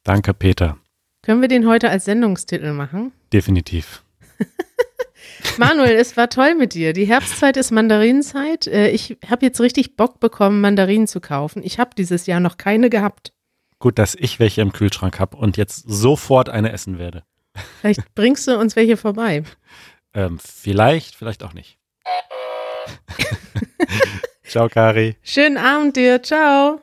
Danke, 0.05 0.33
Peter. 0.33 0.79
Können 1.23 1.41
wir 1.43 1.49
den 1.49 1.67
heute 1.67 1.91
als 1.91 2.07
Sendungstitel 2.07 2.73
machen? 2.73 3.13
Definitiv. 3.33 4.05
Manuel, 5.59 5.97
es 5.97 6.17
war 6.17 6.31
toll 6.31 6.55
mit 6.55 6.75
dir. 6.75 6.93
Die 6.93 7.05
Herbstzeit 7.05 7.57
ist 7.57 7.71
Mandarinenzeit. 7.71 8.67
Äh, 8.67 8.89
Ich 8.91 9.19
habe 9.29 9.45
jetzt 9.45 9.61
richtig 9.61 9.97
Bock 9.97 10.21
bekommen, 10.21 10.61
Mandarinen 10.61 11.07
zu 11.07 11.21
kaufen. 11.21 11.63
Ich 11.65 11.79
habe 11.79 11.91
dieses 11.97 12.27
Jahr 12.27 12.41
noch 12.41 12.57
keine 12.57 12.89
gehabt. 12.91 13.33
Gut, 13.79 13.99
dass 13.99 14.15
ich 14.15 14.39
welche 14.41 14.63
im 14.63 14.73
Kühlschrank 14.73 15.21
habe 15.21 15.37
und 15.37 15.57
jetzt 15.57 15.85
sofort 15.87 16.49
eine 16.49 16.73
essen 16.73 16.99
werde. 16.99 17.25
Vielleicht 17.81 18.15
bringst 18.15 18.47
du 18.47 18.59
uns 18.59 18.77
welche 18.77 18.97
vorbei. 18.97 19.43
Ähm, 20.15 20.39
vielleicht, 20.39 21.15
vielleicht 21.15 21.43
auch 21.43 21.53
nicht. 21.53 21.79
Ciao, 24.45 24.69
Kari. 24.69 25.17
Schönen 25.23 25.59
Abend 25.59 25.97
dir. 25.97 26.23
Ciao. 26.23 26.81